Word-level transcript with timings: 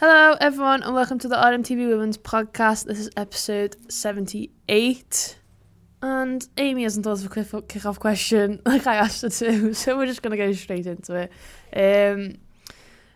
Hello, 0.00 0.34
everyone, 0.40 0.82
and 0.82 0.94
welcome 0.94 1.18
to 1.18 1.28
the 1.28 1.36
RMTV 1.36 1.86
Women's 1.86 2.16
Podcast. 2.16 2.86
This 2.86 2.98
is 2.98 3.10
episode 3.18 3.76
78. 3.92 5.36
And 6.00 6.48
Amy 6.56 6.84
hasn't 6.84 7.04
thought 7.04 7.18
of 7.18 7.26
a 7.26 7.28
quick 7.28 7.68
kick-off 7.68 8.00
question 8.00 8.62
like 8.64 8.86
I 8.86 8.94
asked 8.94 9.20
her 9.20 9.28
to, 9.28 9.74
so 9.74 9.98
we're 9.98 10.06
just 10.06 10.22
going 10.22 10.30
to 10.30 10.38
go 10.38 10.50
straight 10.54 10.86
into 10.86 11.16
it. 11.16 11.30
Um, 11.76 12.38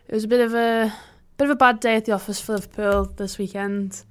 it 0.07 0.13
was 0.13 0.25
a 0.25 0.27
bit 0.27 0.41
of 0.41 0.53
a 0.53 0.93
bit 1.37 1.45
of 1.45 1.49
a 1.49 1.55
bad 1.55 1.79
day 1.79 1.95
at 1.95 2.05
the 2.05 2.11
office 2.11 2.39
for 2.39 2.53
Liverpool 2.53 3.05
this 3.05 3.39
weekend. 3.39 4.03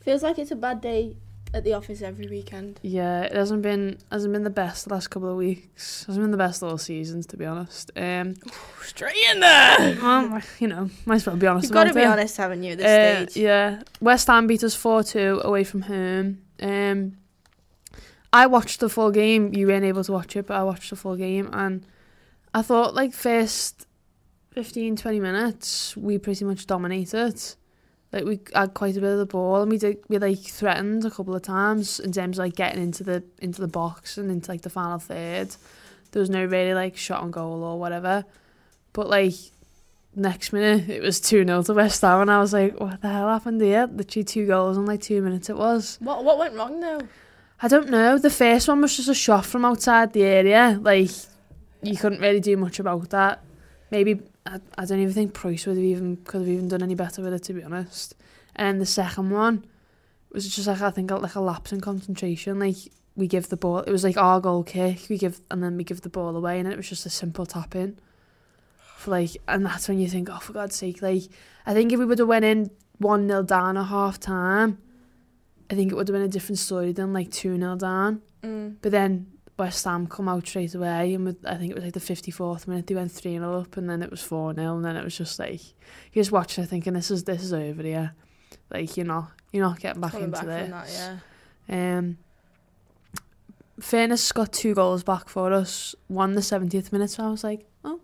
Feels 0.00 0.22
like 0.22 0.38
it's 0.38 0.50
a 0.50 0.56
bad 0.56 0.80
day 0.80 1.14
at 1.54 1.64
the 1.64 1.72
office 1.72 2.02
every 2.02 2.26
weekend. 2.28 2.78
Yeah, 2.82 3.22
it 3.22 3.32
hasn't 3.32 3.62
been 3.62 3.98
hasn't 4.12 4.32
been 4.32 4.44
the 4.44 4.50
best 4.50 4.84
the 4.86 4.94
last 4.94 5.08
couple 5.08 5.30
of 5.30 5.36
weeks. 5.36 6.04
Hasn't 6.06 6.22
been 6.22 6.30
the 6.30 6.36
best 6.36 6.62
all 6.62 6.76
seasons, 6.78 7.26
to 7.28 7.36
be 7.36 7.46
honest. 7.46 7.90
Um, 7.96 8.34
Straight 8.82 9.16
in 9.30 9.40
there. 9.40 9.96
well, 10.02 10.42
you 10.58 10.68
know, 10.68 10.90
might 11.06 11.16
as 11.16 11.26
well 11.26 11.36
be 11.36 11.46
honest. 11.46 11.64
You've 11.64 11.72
got 11.72 11.84
to 11.84 11.94
be 11.94 12.00
it. 12.02 12.06
honest, 12.06 12.36
haven't 12.36 12.62
you? 12.62 12.72
At 12.72 12.78
this 12.78 12.86
Uh, 12.86 13.30
stage. 13.30 13.42
yeah, 13.42 13.82
West 14.00 14.26
Ham 14.26 14.46
beat 14.46 14.62
us 14.64 14.74
four 14.74 15.02
two 15.02 15.40
away 15.44 15.64
from 15.64 15.82
home. 15.82 16.42
Um, 16.60 17.16
I 18.32 18.46
watched 18.46 18.80
the 18.80 18.88
full 18.90 19.10
game. 19.10 19.54
You 19.54 19.66
weren't 19.68 19.84
able 19.86 20.04
to 20.04 20.12
watch 20.12 20.36
it, 20.36 20.46
but 20.46 20.54
I 20.56 20.62
watched 20.62 20.90
the 20.90 20.96
full 20.96 21.16
game, 21.16 21.48
and 21.52 21.86
I 22.52 22.60
thought 22.62 22.94
like 22.94 23.14
first 23.14 23.86
15, 24.52 24.96
20 24.96 25.20
minutes 25.20 25.96
we 25.96 26.18
pretty 26.18 26.44
much 26.44 26.66
dominated. 26.66 27.40
Like 28.12 28.24
we 28.24 28.40
had 28.54 28.72
quite 28.72 28.96
a 28.96 29.00
bit 29.00 29.12
of 29.12 29.18
the 29.18 29.26
ball, 29.26 29.62
and 29.62 29.70
we 29.70 29.78
did 29.78 29.98
we 30.08 30.18
like 30.18 30.38
threatened 30.38 31.04
a 31.04 31.10
couple 31.10 31.34
of 31.34 31.42
times 31.42 32.00
in 32.00 32.12
terms 32.12 32.38
of 32.38 32.44
like 32.44 32.56
getting 32.56 32.82
into 32.82 33.04
the 33.04 33.22
into 33.40 33.60
the 33.60 33.68
box 33.68 34.16
and 34.16 34.30
into 34.30 34.50
like 34.50 34.62
the 34.62 34.70
final 34.70 34.98
third. 34.98 35.54
There 36.12 36.20
was 36.20 36.30
no 36.30 36.44
really 36.44 36.72
like 36.72 36.96
shot 36.96 37.22
on 37.22 37.30
goal 37.30 37.62
or 37.62 37.78
whatever, 37.78 38.24
but 38.94 39.08
like 39.08 39.34
next 40.16 40.52
minute 40.52 40.88
it 40.88 41.02
was 41.02 41.20
2 41.20 41.44
0 41.44 41.62
to 41.62 41.74
West 41.74 42.00
Ham 42.00 42.22
and 42.22 42.30
I 42.30 42.40
was 42.40 42.52
like, 42.52 42.78
what 42.80 43.00
the 43.02 43.08
hell 43.08 43.28
happened 43.28 43.60
here? 43.60 43.88
Literally 43.92 44.24
two 44.24 44.46
goals 44.46 44.76
in 44.76 44.86
like 44.86 45.02
two 45.02 45.20
minutes 45.22 45.50
it 45.50 45.56
was. 45.56 45.98
What 46.00 46.24
what 46.24 46.38
went 46.38 46.54
wrong 46.54 46.80
though? 46.80 47.00
I 47.60 47.68
don't 47.68 47.90
know. 47.90 48.18
The 48.18 48.30
first 48.30 48.68
one 48.68 48.80
was 48.80 48.96
just 48.96 49.08
a 49.08 49.14
shot 49.14 49.44
from 49.44 49.64
outside 49.64 50.12
the 50.12 50.22
area. 50.22 50.78
Like 50.80 51.10
you 51.82 51.96
couldn't 51.96 52.20
really 52.20 52.40
do 52.40 52.56
much 52.56 52.78
about 52.78 53.10
that. 53.10 53.44
Maybe 53.90 54.20
I, 54.48 54.82
I 54.82 54.84
don't 54.84 55.00
even 55.00 55.14
think 55.14 55.34
Price 55.34 55.66
would 55.66 55.76
have 55.76 55.84
even 55.84 56.16
could 56.16 56.40
have 56.40 56.48
even 56.48 56.68
done 56.68 56.82
any 56.82 56.94
better 56.94 57.22
with 57.22 57.32
it 57.32 57.42
to 57.44 57.52
be 57.52 57.62
honest. 57.62 58.14
And 58.56 58.80
the 58.80 58.86
second 58.86 59.30
one 59.30 59.64
was 60.32 60.48
just 60.54 60.66
like 60.66 60.80
I 60.80 60.90
think 60.90 61.10
like 61.10 61.34
a 61.34 61.40
lapse 61.40 61.72
in 61.72 61.80
concentration. 61.80 62.58
Like 62.58 62.76
we 63.16 63.26
give 63.26 63.48
the 63.48 63.56
ball. 63.56 63.80
It 63.80 63.90
was 63.90 64.04
like 64.04 64.16
our 64.16 64.40
goal 64.40 64.62
kick. 64.62 65.06
We 65.08 65.18
give 65.18 65.40
and 65.50 65.62
then 65.62 65.76
we 65.76 65.84
give 65.84 66.02
the 66.02 66.08
ball 66.08 66.36
away, 66.36 66.58
and 66.58 66.68
it 66.68 66.76
was 66.76 66.88
just 66.88 67.06
a 67.06 67.10
simple 67.10 67.46
tap 67.46 67.74
in. 67.74 67.98
For 68.96 69.10
like, 69.12 69.36
and 69.46 69.64
that's 69.64 69.88
when 69.88 69.98
you 69.98 70.08
think, 70.08 70.28
oh 70.30 70.38
for 70.38 70.52
God's 70.52 70.76
sake! 70.76 71.02
Like 71.02 71.24
I 71.66 71.74
think 71.74 71.92
if 71.92 71.98
we 71.98 72.04
would 72.04 72.18
have 72.18 72.28
went 72.28 72.44
in 72.44 72.70
one 72.98 73.28
0 73.28 73.42
down 73.44 73.76
at 73.76 73.86
half 73.86 74.18
time, 74.18 74.78
I 75.70 75.74
think 75.74 75.92
it 75.92 75.94
would 75.94 76.08
have 76.08 76.14
been 76.14 76.22
a 76.22 76.28
different 76.28 76.58
story 76.58 76.92
than 76.92 77.12
like 77.12 77.30
two 77.30 77.56
0 77.56 77.76
down. 77.76 78.22
Mm. 78.42 78.76
But 78.80 78.92
then 78.92 79.26
West 79.58 79.84
Ham 79.84 80.06
come 80.06 80.28
out 80.28 80.46
straight 80.46 80.74
away, 80.74 81.14
and 81.14 81.24
with, 81.24 81.44
I 81.44 81.56
think 81.56 81.72
it 81.72 81.74
was 81.74 81.84
like 81.84 81.92
the 81.94 82.00
54th 82.00 82.68
minute 82.68 82.86
they 82.86 82.94
went 82.94 83.10
3 83.10 83.32
0 83.32 83.60
up, 83.60 83.76
and 83.76 83.90
then 83.90 84.02
it 84.02 84.10
was 84.10 84.22
4 84.22 84.54
0, 84.54 84.76
and 84.76 84.84
then 84.84 84.96
it 84.96 85.04
was 85.04 85.16
just 85.16 85.38
like, 85.38 85.60
you're 86.12 86.22
just 86.22 86.32
watching 86.32 86.64
it 86.64 86.68
thinking, 86.68 86.92
this 86.92 87.10
is 87.10 87.24
this 87.24 87.42
is 87.42 87.52
over 87.52 87.82
here. 87.82 88.14
Like, 88.70 88.96
you're 88.96 89.06
not, 89.06 89.32
you're 89.52 89.64
not 89.64 89.80
getting 89.80 90.00
back 90.00 90.12
Coming 90.12 90.26
into 90.26 90.46
back 90.46 90.46
this. 90.46 90.70
that, 90.70 91.20
yeah. 91.68 91.98
Um, 91.98 92.18
Furness 93.80 94.32
got 94.32 94.52
two 94.52 94.74
goals 94.74 95.02
back 95.02 95.28
for 95.28 95.52
us, 95.52 95.94
one 96.06 96.34
the 96.34 96.40
70th 96.40 96.92
minute, 96.92 97.10
so 97.10 97.24
I 97.24 97.30
was 97.30 97.44
like, 97.44 97.66
oh, 97.84 98.00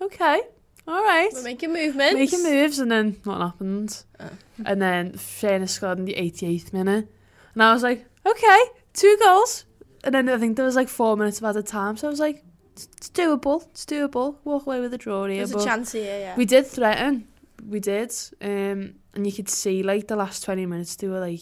okay, 0.00 0.40
all 0.86 1.02
right. 1.02 1.30
We're 1.32 1.42
making 1.42 1.72
movements. 1.72 2.14
Making 2.14 2.42
moves, 2.42 2.78
and 2.80 2.90
then 2.90 3.16
what 3.24 3.40
happened? 3.40 4.02
Oh. 4.18 4.30
And 4.64 4.82
then 4.82 5.12
Furness 5.12 5.72
scored 5.72 5.98
in 5.98 6.06
the 6.06 6.14
88th 6.14 6.72
minute, 6.72 7.08
and 7.54 7.62
I 7.62 7.72
was 7.72 7.82
like, 7.82 8.04
okay, 8.26 8.60
two 8.94 9.16
goals. 9.22 9.64
And 10.04 10.14
then 10.14 10.28
I 10.28 10.38
think 10.38 10.56
there 10.56 10.64
was 10.64 10.76
like 10.76 10.88
four 10.88 11.16
minutes 11.16 11.38
of 11.38 11.44
added 11.44 11.66
time, 11.66 11.96
so 11.96 12.06
I 12.06 12.10
was 12.10 12.20
like, 12.20 12.44
it's, 12.74 13.10
doable, 13.10 13.66
it's 13.70 13.84
doable. 13.84 14.36
Walk 14.44 14.66
away 14.66 14.80
with 14.80 14.94
a 14.94 14.98
draw 14.98 15.26
here. 15.26 15.44
There's 15.44 15.62
a 15.62 15.64
chance 15.64 15.92
here, 15.92 16.18
yeah. 16.18 16.36
we 16.36 16.44
did 16.44 16.66
threaten, 16.66 17.26
we 17.66 17.80
did, 17.80 18.14
um, 18.40 18.94
and 19.14 19.26
you 19.26 19.32
could 19.32 19.48
see 19.48 19.82
like 19.82 20.06
the 20.06 20.16
last 20.16 20.44
20 20.44 20.66
minutes 20.66 20.94
they 20.96 21.08
were 21.08 21.20
like 21.20 21.40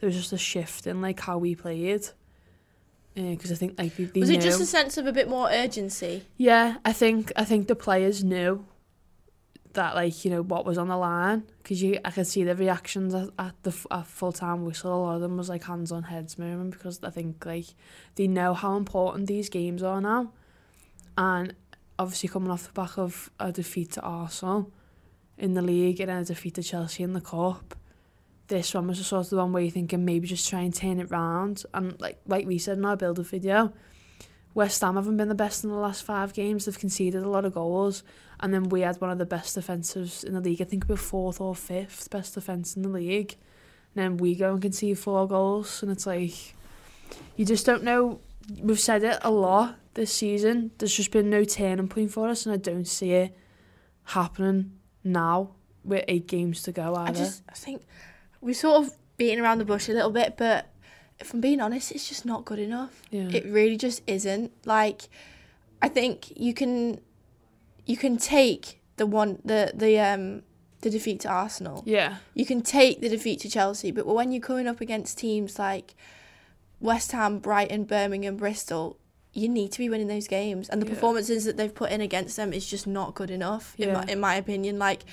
there 0.00 0.08
was 0.08 0.16
just 0.16 0.32
a 0.32 0.38
shift 0.38 0.86
in 0.86 1.00
like 1.00 1.20
how 1.20 1.38
we 1.38 1.54
played. 1.54 2.06
Because 3.14 3.52
I 3.52 3.54
think 3.54 3.78
like 3.78 3.96
they, 3.96 4.04
they 4.04 4.20
was 4.20 4.30
it 4.30 4.40
just 4.40 4.60
a 4.60 4.66
sense 4.66 4.98
of 4.98 5.06
a 5.06 5.12
bit 5.12 5.28
more 5.28 5.48
urgency? 5.48 6.24
yeah, 6.36 6.78
I 6.84 6.92
think 6.92 7.32
I 7.36 7.44
think 7.44 7.68
the 7.68 7.76
players 7.76 8.24
knew 8.24 8.66
that 9.74 9.94
like 9.94 10.24
you 10.24 10.30
know 10.30 10.42
what 10.42 10.64
was 10.64 10.78
on 10.78 10.88
the 10.88 10.96
line 10.96 11.44
because 11.62 11.82
you 11.82 11.98
I 12.04 12.10
could 12.10 12.26
see 12.26 12.44
the 12.44 12.56
reactions 12.56 13.14
at, 13.14 13.28
at 13.38 13.54
the 13.62 13.74
at 13.90 14.06
full 14.06 14.32
time 14.32 14.64
whistle. 14.64 14.94
A 14.94 15.00
lot 15.02 15.14
of 15.16 15.20
them 15.20 15.36
was 15.36 15.48
like 15.48 15.64
hands 15.64 15.92
on 15.92 16.04
heads 16.04 16.38
moving 16.38 16.70
because 16.70 17.00
I 17.02 17.10
think 17.10 17.44
like 17.44 17.66
they 18.14 18.26
know 18.26 18.54
how 18.54 18.76
important 18.76 19.26
these 19.26 19.48
games 19.48 19.82
are 19.82 20.00
now, 20.00 20.32
and 21.18 21.54
obviously 21.98 22.28
coming 22.28 22.50
off 22.50 22.66
the 22.66 22.72
back 22.72 22.98
of 22.98 23.30
a 23.38 23.52
defeat 23.52 23.92
to 23.92 24.00
Arsenal 24.00 24.72
in 25.38 25.54
the 25.54 25.62
league 25.62 26.00
and 26.00 26.08
then 26.08 26.22
a 26.22 26.24
defeat 26.24 26.54
to 26.54 26.62
Chelsea 26.62 27.02
in 27.02 27.12
the 27.12 27.20
cup. 27.20 27.74
This 28.48 28.74
one 28.74 28.86
was 28.86 28.98
the 28.98 29.04
sort 29.04 29.32
of 29.32 29.38
one 29.38 29.52
where 29.52 29.62
you're 29.62 29.72
thinking 29.72 30.04
maybe 30.04 30.26
just 30.26 30.48
try 30.48 30.60
and 30.60 30.74
turn 30.74 31.00
it 31.00 31.10
round 31.10 31.64
and 31.72 31.98
like 32.00 32.20
like 32.26 32.46
we 32.46 32.58
said 32.58 32.78
in 32.78 32.84
our 32.84 32.96
build 32.96 33.18
up 33.18 33.26
video, 33.26 33.72
West 34.54 34.80
Ham 34.80 34.94
haven't 34.94 35.16
been 35.16 35.28
the 35.28 35.34
best 35.34 35.64
in 35.64 35.70
the 35.70 35.76
last 35.76 36.04
five 36.04 36.32
games. 36.32 36.64
They've 36.64 36.78
conceded 36.78 37.22
a 37.22 37.28
lot 37.28 37.44
of 37.44 37.54
goals, 37.54 38.04
and 38.40 38.54
then 38.54 38.68
we 38.68 38.82
had 38.82 39.00
one 39.00 39.10
of 39.10 39.18
the 39.18 39.26
best 39.26 39.56
defensives 39.56 40.24
in 40.24 40.32
the 40.32 40.40
league. 40.40 40.62
I 40.62 40.64
think 40.64 40.84
we're 40.88 40.96
fourth 40.96 41.40
or 41.40 41.54
fifth 41.54 42.08
best 42.10 42.34
defense 42.34 42.76
in 42.76 42.82
the 42.82 42.88
league. 42.88 43.36
And 43.94 44.04
then 44.04 44.16
we 44.16 44.34
go 44.36 44.52
and 44.52 44.62
concede 44.62 44.98
four 44.98 45.26
goals, 45.26 45.82
and 45.82 45.90
it's 45.90 46.06
like 46.06 46.54
you 47.36 47.44
just 47.44 47.66
don't 47.66 47.82
know. 47.82 48.20
We've 48.60 48.80
said 48.80 49.02
it 49.02 49.18
a 49.22 49.30
lot 49.30 49.76
this 49.94 50.12
season. 50.12 50.70
There's 50.78 50.94
just 50.94 51.10
been 51.10 51.30
no 51.30 51.44
turning 51.44 51.88
point 51.88 52.12
for 52.12 52.28
us, 52.28 52.46
and 52.46 52.52
I 52.52 52.58
don't 52.58 52.86
see 52.86 53.12
it 53.12 53.36
happening 54.04 54.72
now 55.02 55.50
with 55.82 56.04
eight 56.08 56.28
games 56.28 56.62
to 56.62 56.72
go. 56.72 56.94
Either. 56.94 57.10
I 57.10 57.12
just 57.12 57.42
I 57.48 57.52
think 57.54 57.82
we're 58.40 58.54
sort 58.54 58.84
of 58.84 58.94
beating 59.16 59.40
around 59.40 59.58
the 59.58 59.64
bush 59.64 59.88
a 59.88 59.92
little 59.92 60.10
bit, 60.10 60.36
but 60.36 60.68
if 61.20 61.32
I'm 61.32 61.40
being 61.40 61.60
honest, 61.60 61.92
it's 61.92 62.08
just 62.08 62.24
not 62.26 62.44
good 62.44 62.58
enough. 62.58 63.02
yeah. 63.10 63.28
It 63.32 63.44
really 63.46 63.76
just 63.76 64.02
isn't. 64.06 64.52
Like 64.66 65.08
I 65.82 65.88
think 65.88 66.32
you 66.38 66.54
can 66.54 67.00
you 67.86 67.96
can 67.96 68.16
take 68.16 68.80
the 68.96 69.06
one 69.06 69.38
the 69.44 69.72
the 69.74 69.98
um 70.00 70.42
the 70.80 70.90
defeat 70.90 71.20
to 71.20 71.28
Arsenal. 71.28 71.82
yeah, 71.86 72.16
You 72.34 72.44
can 72.44 72.60
take 72.60 73.00
the 73.00 73.08
defeat 73.08 73.40
to 73.40 73.48
Chelsea, 73.48 73.90
but 73.90 74.06
when 74.06 74.32
you're 74.32 74.42
coming 74.42 74.66
up 74.66 74.82
against 74.82 75.16
teams 75.16 75.58
like 75.58 75.94
West 76.78 77.12
Ham, 77.12 77.38
Brighton, 77.38 77.84
Birmingham, 77.84 78.36
Bristol, 78.36 78.98
you 79.32 79.48
need 79.48 79.72
to 79.72 79.78
be 79.78 79.88
winning 79.88 80.08
those 80.08 80.28
games. 80.28 80.68
And 80.68 80.82
the 80.82 80.86
Yeah. 80.86 80.92
performances 80.92 81.46
that 81.46 81.56
they've 81.56 81.74
put 81.74 81.90
in 81.90 82.02
against 82.02 82.36
them 82.36 82.52
is 82.52 82.66
just 82.68 82.86
not 82.86 83.14
good 83.14 83.30
enough, 83.30 83.74
in, 83.78 83.88
Yeah. 83.88 83.94
my, 83.94 84.04
in 84.12 84.20
my 84.20 84.34
opinion. 84.34 84.78
Like, 84.78 85.04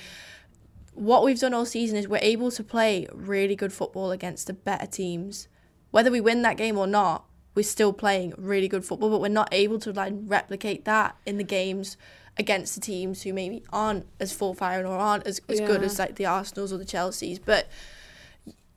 what 0.94 1.24
we've 1.24 1.38
done 1.40 1.54
all 1.54 1.64
season 1.64 1.96
is 1.96 2.06
we're 2.06 2.18
able 2.20 2.50
to 2.50 2.62
play 2.62 3.06
really 3.14 3.56
good 3.56 3.72
football 3.72 4.10
against 4.10 4.46
the 4.48 4.52
better 4.52 4.86
teams. 4.86 5.48
Whether 5.92 6.10
we 6.10 6.20
win 6.20 6.42
that 6.42 6.56
game 6.56 6.76
or 6.76 6.88
not, 6.88 7.24
we're 7.54 7.62
still 7.62 7.92
playing 7.92 8.34
really 8.36 8.66
good 8.66 8.84
football, 8.84 9.10
but 9.10 9.20
we're 9.20 9.28
not 9.28 9.48
able 9.52 9.78
to 9.80 9.92
like 9.92 10.14
replicate 10.16 10.84
that 10.86 11.16
in 11.24 11.36
the 11.36 11.44
games 11.44 11.96
against 12.38 12.74
the 12.74 12.80
teams 12.80 13.22
who 13.22 13.32
maybe 13.32 13.62
aren't 13.72 14.06
as 14.18 14.32
full 14.32 14.54
firing 14.54 14.86
or 14.86 14.96
aren't 14.96 15.26
as, 15.26 15.40
as 15.48 15.60
good 15.60 15.82
as 15.82 15.98
like 15.98 16.16
the 16.16 16.26
Arsenals 16.26 16.72
or 16.72 16.78
the 16.78 16.84
Chelseas. 16.84 17.38
But 17.44 17.68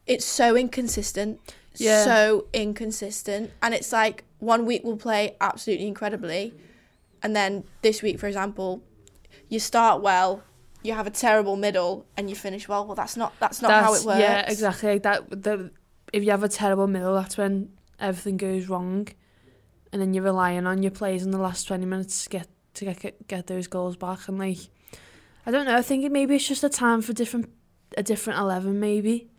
it's 0.06 0.26
so 0.26 0.56
inconsistent. 0.58 1.40
Yeah. 1.76 2.04
So 2.04 2.48
inconsistent. 2.54 3.52
And 3.62 3.74
it's 3.74 3.92
like 3.92 4.26
one 4.40 4.66
week 4.66 4.82
we'll 4.84 4.98
play 4.98 5.38
absolutely 5.40 5.88
incredibly. 5.88 6.54
And 7.24 7.36
then 7.36 7.64
this 7.82 8.02
week, 8.02 8.20
for 8.20 8.28
example, 8.28 8.84
you 9.48 9.60
start 9.60 10.02
well, 10.02 10.44
you 10.84 10.94
have 10.94 11.08
a 11.08 11.12
terrible 11.12 11.56
middle, 11.56 12.06
and 12.16 12.30
you 12.30 12.36
finish 12.36 12.68
well. 12.68 12.86
Well, 12.86 12.94
that's 12.96 13.18
not 13.18 13.34
that's 13.40 13.62
not 13.62 13.72
how 13.72 13.94
it 13.96 14.04
works. 14.04 14.20
Yeah, 14.20 14.50
exactly. 14.52 15.00
That. 15.00 15.30
The 15.30 15.72
if 16.14 16.24
you 16.24 16.32
have 16.32 16.44
a 16.44 16.50
terrible 16.50 16.88
middle, 16.88 17.16
that's 17.16 17.38
when 17.38 17.70
everything 18.00 18.38
goes 18.38 18.68
wrong, 18.68 19.08
and 19.92 20.02
then 20.02 20.14
you're 20.14 20.24
relying 20.24 20.66
on 20.68 20.82
your 20.84 20.92
players 20.92 21.24
in 21.24 21.32
the 21.32 21.38
last 21.38 21.68
twenty 21.68 21.86
minutes 21.86 22.24
to 22.24 22.30
get 22.30 22.48
to 22.76 22.86
get 22.86 23.28
get 23.28 23.48
those 23.48 23.68
goals 23.68 23.96
back. 23.98 24.28
And 24.28 24.38
like, 24.38 24.58
I 25.46 25.52
don't 25.52 25.66
know. 25.66 25.76
I 25.76 25.82
think 25.82 26.04
it, 26.04 26.12
maybe 26.12 26.36
it's 26.36 26.48
just 26.48 26.64
a 26.64 26.70
time 26.70 27.02
for 27.02 27.14
different 27.14 27.50
a 27.98 28.04
different 28.04 28.40
eleven. 28.40 28.80
Maybe 28.80 29.30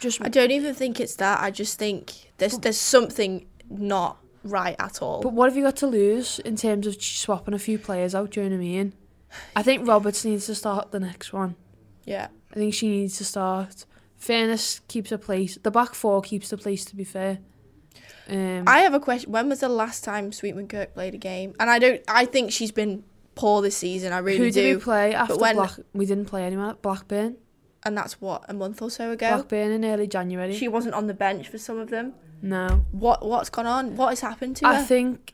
just 0.00 0.20
I 0.22 0.28
don't 0.28 0.50
even 0.50 0.74
think 0.74 1.00
it's 1.00 1.16
that. 1.16 1.40
I 1.40 1.50
just 1.50 1.78
think 1.78 2.32
there's 2.38 2.58
there's 2.58 2.78
something 2.78 3.46
not 3.68 4.18
right 4.42 4.76
at 4.78 5.02
all. 5.02 5.20
But 5.20 5.32
what 5.32 5.48
have 5.48 5.56
you 5.56 5.62
got 5.62 5.76
to 5.76 5.86
lose 5.86 6.38
in 6.40 6.56
terms 6.56 6.86
of 6.86 7.00
swapping 7.02 7.54
a 7.54 7.58
few 7.58 7.78
players 7.78 8.14
out? 8.14 8.30
Do 8.30 8.40
you 8.40 8.48
know 8.48 8.56
what 8.56 8.62
I 8.62 8.66
mean? 8.66 8.92
I 9.54 9.62
think 9.62 9.86
Roberts 9.86 10.24
needs 10.24 10.46
to 10.46 10.54
start 10.54 10.90
the 10.90 11.00
next 11.00 11.32
one. 11.32 11.54
yeah. 12.04 12.28
I 12.52 12.56
think 12.56 12.74
she 12.74 12.88
needs 12.88 13.16
to 13.18 13.24
start. 13.24 13.84
Furness 14.20 14.80
keeps 14.86 15.10
a 15.10 15.18
place. 15.18 15.58
The 15.62 15.70
back 15.70 15.94
four 15.94 16.20
keeps 16.22 16.50
the 16.50 16.56
place. 16.58 16.84
To 16.84 16.94
be 16.94 17.04
fair, 17.04 17.38
um, 18.28 18.64
I 18.66 18.80
have 18.80 18.94
a 18.94 19.00
question. 19.00 19.32
When 19.32 19.48
was 19.48 19.60
the 19.60 19.68
last 19.68 20.04
time 20.04 20.30
Sweetman-Kirk 20.30 20.94
played 20.94 21.14
a 21.14 21.18
game? 21.18 21.54
And 21.58 21.70
I 21.70 21.78
don't. 21.78 22.02
I 22.06 22.26
think 22.26 22.52
she's 22.52 22.70
been 22.70 23.02
poor 23.34 23.62
this 23.62 23.76
season. 23.78 24.12
I 24.12 24.18
really 24.18 24.36
who 24.38 24.50
do. 24.50 24.60
Who 24.60 24.66
did 24.68 24.76
we 24.76 24.82
play 24.82 25.14
after 25.14 25.36
when- 25.36 25.56
Black? 25.56 25.72
We 25.94 26.04
didn't 26.06 26.26
play 26.26 26.44
anyone. 26.44 26.76
Blackburn. 26.82 27.36
and 27.82 27.96
that's 27.96 28.20
what 28.20 28.44
a 28.46 28.52
month 28.52 28.82
or 28.82 28.90
so 28.90 29.10
ago. 29.10 29.26
Blackburn 29.36 29.70
in 29.72 29.84
early 29.86 30.06
January. 30.06 30.54
She 30.54 30.68
wasn't 30.68 30.94
on 30.94 31.06
the 31.06 31.14
bench 31.14 31.48
for 31.48 31.56
some 31.56 31.78
of 31.78 31.88
them. 31.88 32.12
no, 32.42 32.84
What 32.92 33.24
what's 33.24 33.48
gone 33.48 33.66
on? 33.66 33.96
What 33.96 34.10
has 34.10 34.20
happened 34.20 34.56
to 34.56 34.66
I 34.68 34.74
her? 34.74 34.80
I 34.82 34.84
think. 34.84 35.32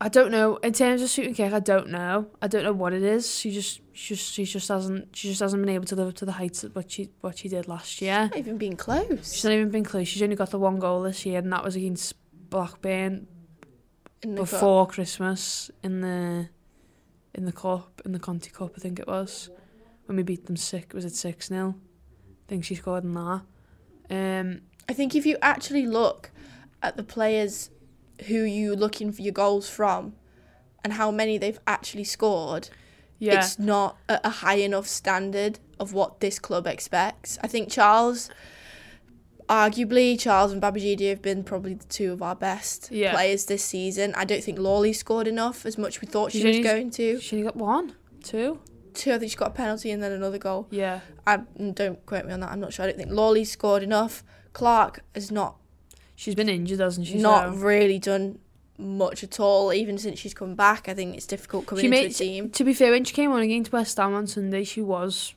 I 0.00 0.08
don't 0.08 0.30
know. 0.30 0.56
In 0.56 0.72
terms 0.72 1.02
of 1.02 1.10
Sweetman-Kirk, 1.10 1.52
I 1.52 1.60
don't 1.60 1.88
know. 1.88 2.26
I 2.42 2.48
don't 2.48 2.64
know 2.64 2.72
what 2.72 2.92
it 2.92 3.02
is. 3.02 3.34
She 3.34 3.52
just, 3.52 3.80
she 3.92 4.14
just, 4.14 4.32
she 4.32 4.44
just 4.44 4.68
hasn't, 4.68 5.14
she 5.16 5.28
just 5.28 5.40
hasn't 5.40 5.62
been 5.64 5.74
able 5.74 5.86
to 5.86 5.96
live 5.96 6.08
up 6.08 6.14
to 6.16 6.24
the 6.26 6.32
heights 6.32 6.64
of 6.64 6.74
what 6.74 6.90
she, 6.90 7.10
what 7.20 7.38
she 7.38 7.48
did 7.48 7.68
last 7.68 8.02
year. 8.02 8.28
Not 8.30 8.36
even 8.36 8.58
been 8.58 8.76
close. 8.76 9.32
She's 9.32 9.44
not 9.44 9.52
even 9.52 9.70
been 9.70 9.84
close. 9.84 10.08
She's 10.08 10.22
only 10.22 10.36
got 10.36 10.50
the 10.50 10.58
one 10.58 10.78
goal 10.78 11.02
this 11.02 11.24
year, 11.24 11.38
and 11.38 11.52
that 11.52 11.64
was 11.64 11.76
against 11.76 12.14
Blackburn 12.50 13.28
the 14.20 14.28
cup. 14.28 14.36
before 14.36 14.86
Christmas 14.86 15.70
in 15.82 16.00
the 16.00 16.48
in 17.34 17.44
the 17.44 17.52
cup 17.52 18.00
in 18.04 18.12
the 18.12 18.18
Conti 18.18 18.50
Cup. 18.50 18.72
I 18.76 18.80
think 18.80 18.98
it 18.98 19.06
was 19.06 19.50
when 20.06 20.16
we 20.16 20.22
beat 20.22 20.46
them 20.46 20.56
six. 20.56 20.94
Was 20.94 21.04
it 21.04 21.14
six 21.14 21.48
0 21.48 21.74
I 21.76 22.48
think 22.48 22.64
she 22.64 22.74
scored 22.74 23.04
in 23.04 23.14
that. 23.14 23.42
Um, 24.10 24.60
I 24.88 24.92
think 24.92 25.14
if 25.14 25.24
you 25.24 25.36
actually 25.40 25.86
look 25.86 26.30
at 26.82 26.96
the 26.96 27.02
players 27.02 27.70
who 28.26 28.42
you 28.42 28.74
looking 28.76 29.12
for 29.12 29.22
your 29.22 29.32
goals 29.32 29.68
from, 29.68 30.14
and 30.82 30.94
how 30.94 31.10
many 31.10 31.38
they've 31.38 31.58
actually 31.66 32.04
scored, 32.04 32.68
yeah, 33.18 33.38
it's 33.38 33.58
not 33.58 33.96
at 34.08 34.20
a 34.24 34.28
high 34.30 34.56
enough 34.56 34.86
standard 34.86 35.58
of 35.80 35.92
what 35.92 36.20
this 36.20 36.38
club 36.38 36.66
expects. 36.66 37.38
I 37.42 37.46
think 37.48 37.70
Charles, 37.70 38.30
arguably, 39.48 40.18
Charles 40.18 40.52
and 40.52 40.60
Babajide 40.62 41.08
have 41.10 41.22
been 41.22 41.44
probably 41.44 41.74
the 41.74 41.84
two 41.86 42.12
of 42.12 42.22
our 42.22 42.34
best 42.34 42.90
Yeah. 42.90 43.12
players 43.12 43.46
this 43.46 43.64
season. 43.64 44.14
I 44.14 44.24
don't 44.24 44.42
think 44.42 44.58
Lawley 44.58 44.92
scored 44.92 45.26
enough 45.26 45.66
as 45.66 45.76
much 45.76 46.00
we 46.00 46.06
thought 46.06 46.32
she 46.32 46.40
She's 46.40 46.58
was 46.58 46.66
going 46.66 46.90
to. 46.92 47.20
she 47.20 47.36
only 47.36 47.44
got 47.46 47.56
one, 47.56 47.94
two. 48.22 48.60
Two, 48.94 49.12
I 49.12 49.18
think 49.18 49.30
she 49.32 49.36
got 49.36 49.48
a 49.48 49.54
penalty 49.54 49.90
and 49.90 50.02
then 50.02 50.12
another 50.12 50.38
goal. 50.38 50.68
Yeah, 50.70 51.00
I 51.26 51.38
mm, 51.38 51.74
don't 51.74 52.04
quote 52.06 52.24
me 52.26 52.32
on 52.32 52.40
that. 52.40 52.50
I'm 52.52 52.60
not 52.60 52.72
sure. 52.72 52.84
I 52.84 52.88
don't 52.88 52.96
think 52.98 53.10
Lawley 53.10 53.44
scored 53.44 53.82
enough. 53.82 54.22
Clark 54.52 55.00
has 55.16 55.32
not 55.32 55.56
she's 56.14 56.34
been 56.34 56.48
injured, 56.48 56.80
hasn't 56.80 57.06
she? 57.06 57.14
not 57.18 57.54
So- 57.54 57.60
really 57.60 57.98
done 57.98 58.38
much 58.78 59.22
at 59.22 59.38
all. 59.38 59.72
Even 59.72 59.98
since 59.98 60.18
she's 60.18 60.34
come 60.34 60.54
back, 60.54 60.88
I 60.88 60.94
think 60.94 61.16
it's 61.16 61.26
difficult 61.26 61.66
coming 61.66 61.82
She 61.82 61.86
into 61.86 61.96
made- 61.98 62.10
a 62.10 62.14
team. 62.14 62.50
To 62.50 62.64
be 62.64 62.74
fair, 62.74 62.90
when 62.90 63.04
she 63.04 63.14
came 63.14 63.30
on 63.32 63.40
against 63.42 63.72
West 63.72 63.96
Ham 63.98 64.14
on 64.14 64.26
Sunday, 64.26 64.64
she 64.64 64.82
was. 64.82 65.34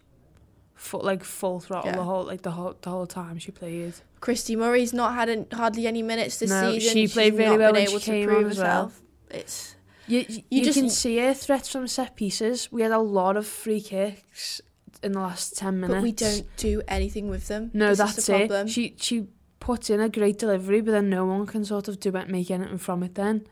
Full, 0.79 0.99
like 1.01 1.23
full 1.23 1.59
throttle 1.59 1.89
Yeah. 1.89 1.95
the 1.95 2.03
whole 2.03 2.23
like 2.23 2.43
the 2.43 2.51
whole 2.51 2.75
the 2.81 2.91
whole 2.91 3.07
time 3.07 3.39
she 3.39 3.49
played. 3.51 3.95
Christie 4.21 4.55
Murray's 4.55 4.93
not 4.93 5.15
had 5.15 5.27
an, 5.27 5.47
hardly 5.51 5.87
any 5.87 6.03
minutes 6.03 6.37
this 6.37 6.51
No, 6.51 6.71
season. 6.71 6.93
she 6.93 6.99
She's 7.01 7.13
played 7.13 7.33
really 7.33 7.57
not 7.57 7.59
well 7.59 7.73
when 7.73 7.87
she 7.89 7.99
came 7.99 8.27
prove 8.27 8.45
on 8.45 8.51
as 8.51 8.57
well. 8.59 8.91
It's 9.31 9.75
You, 10.05 10.23
you, 10.29 10.43
you 10.51 10.63
just- 10.63 10.77
can 10.77 10.91
see 10.91 11.17
her 11.17 11.33
threats 11.33 11.67
from 11.69 11.87
set 11.87 12.15
pieces. 12.15 12.71
We 12.71 12.83
had 12.83 12.91
a 12.91 12.99
lot 12.99 13.37
of 13.37 13.47
free 13.47 13.81
kicks 13.81 14.61
in 15.01 15.13
the 15.13 15.19
last 15.19 15.57
ten 15.57 15.79
minutes. 15.79 15.95
but 15.97 16.03
we 16.03 16.11
don't 16.11 16.45
do 16.57 16.83
anything 16.87 17.27
with 17.27 17.47
them. 17.47 17.71
No, 17.73 17.89
This 17.89 17.97
that's 17.97 18.25
the 18.27 18.35
it. 18.35 18.47
problem. 18.47 18.67
She 18.67 18.93
she 18.99 19.25
puts 19.67 19.89
in 19.89 19.99
a 19.99 20.09
great 20.09 20.37
delivery, 20.39 20.79
but 20.81 20.91
then 20.91 21.09
no 21.09 21.25
one 21.25 21.45
can 21.45 21.63
sort 21.65 21.87
of 21.89 21.99
do 21.99 22.15
it, 22.15 22.29
make 22.29 22.49
anything 22.49 22.77
from 22.77 23.03
it. 23.03 23.13
Then, 23.15 23.45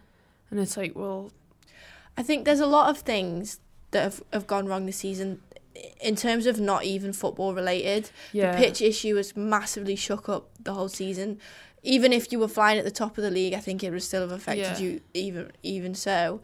and 0.50 0.60
it's 0.60 0.78
like, 0.78 0.94
well, 0.96 1.32
I 2.18 2.24
think 2.24 2.46
there's 2.46 2.62
a 2.62 2.66
lot 2.78 2.90
of 2.90 2.98
things 3.00 3.60
that 3.92 4.04
have, 4.04 4.24
have 4.32 4.48
gone 4.48 4.66
wrong 4.68 4.86
this 4.86 4.98
season 4.98 5.42
in 6.00 6.16
terms 6.16 6.46
of 6.46 6.58
not 6.60 6.86
even 6.86 7.12
football 7.12 7.54
related. 7.54 8.10
yeah, 8.32 8.52
The 8.54 8.58
pitch 8.64 8.82
issue 8.82 9.16
has 9.18 9.36
massively 9.36 9.98
shook 9.98 10.30
up 10.30 10.44
the 10.68 10.74
whole 10.74 10.88
season. 10.90 11.38
Even 11.84 12.14
if 12.14 12.32
you 12.32 12.40
were 12.40 12.48
flying 12.48 12.80
at 12.80 12.86
the 12.86 12.92
top 13.04 13.18
of 13.18 13.24
the 13.24 13.30
league, 13.30 13.54
I 13.54 13.60
think 13.60 13.84
it 13.84 13.92
would 13.92 14.02
still 14.02 14.22
have 14.22 14.32
affected 14.32 14.80
Yeah. 14.80 14.86
you 14.86 15.02
even 15.14 15.52
even 15.64 15.94
so. 15.96 16.40